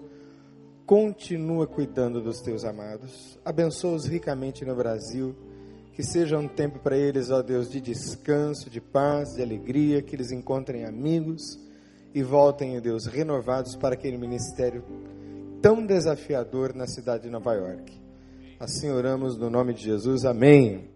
continua 0.86 1.68
cuidando 1.68 2.22
dos 2.22 2.42
teus 2.42 2.66
amados. 2.66 3.40
Abençoa-os 3.46 4.06
ricamente 4.06 4.66
no 4.66 4.76
Brasil. 4.76 5.36
Que 6.00 6.06
seja 6.06 6.38
um 6.38 6.48
tempo 6.48 6.80
para 6.80 6.96
eles, 6.96 7.30
ó 7.30 7.42
Deus, 7.42 7.70
de 7.70 7.82
descanso, 7.82 8.70
de 8.70 8.80
paz, 8.80 9.34
de 9.36 9.42
alegria. 9.42 10.02
Que 10.02 10.16
eles 10.16 10.32
encontrem 10.32 10.86
amigos 10.86 11.60
e 12.16 12.24
voltem, 12.24 12.78
ó 12.78 12.80
Deus, 12.80 13.06
renovados 13.06 13.76
para 13.76 13.96
aquele 13.96 14.18
ministério 14.18 14.82
tão 15.62 15.86
desafiador 15.86 16.74
na 16.74 16.88
cidade 16.88 17.24
de 17.24 17.30
Nova 17.30 17.54
York. 17.54 17.92
Assim 18.58 18.90
oramos 18.90 19.38
no 19.38 19.50
nome 19.50 19.74
de 19.74 19.84
Jesus. 19.84 20.24
Amém. 20.24 20.90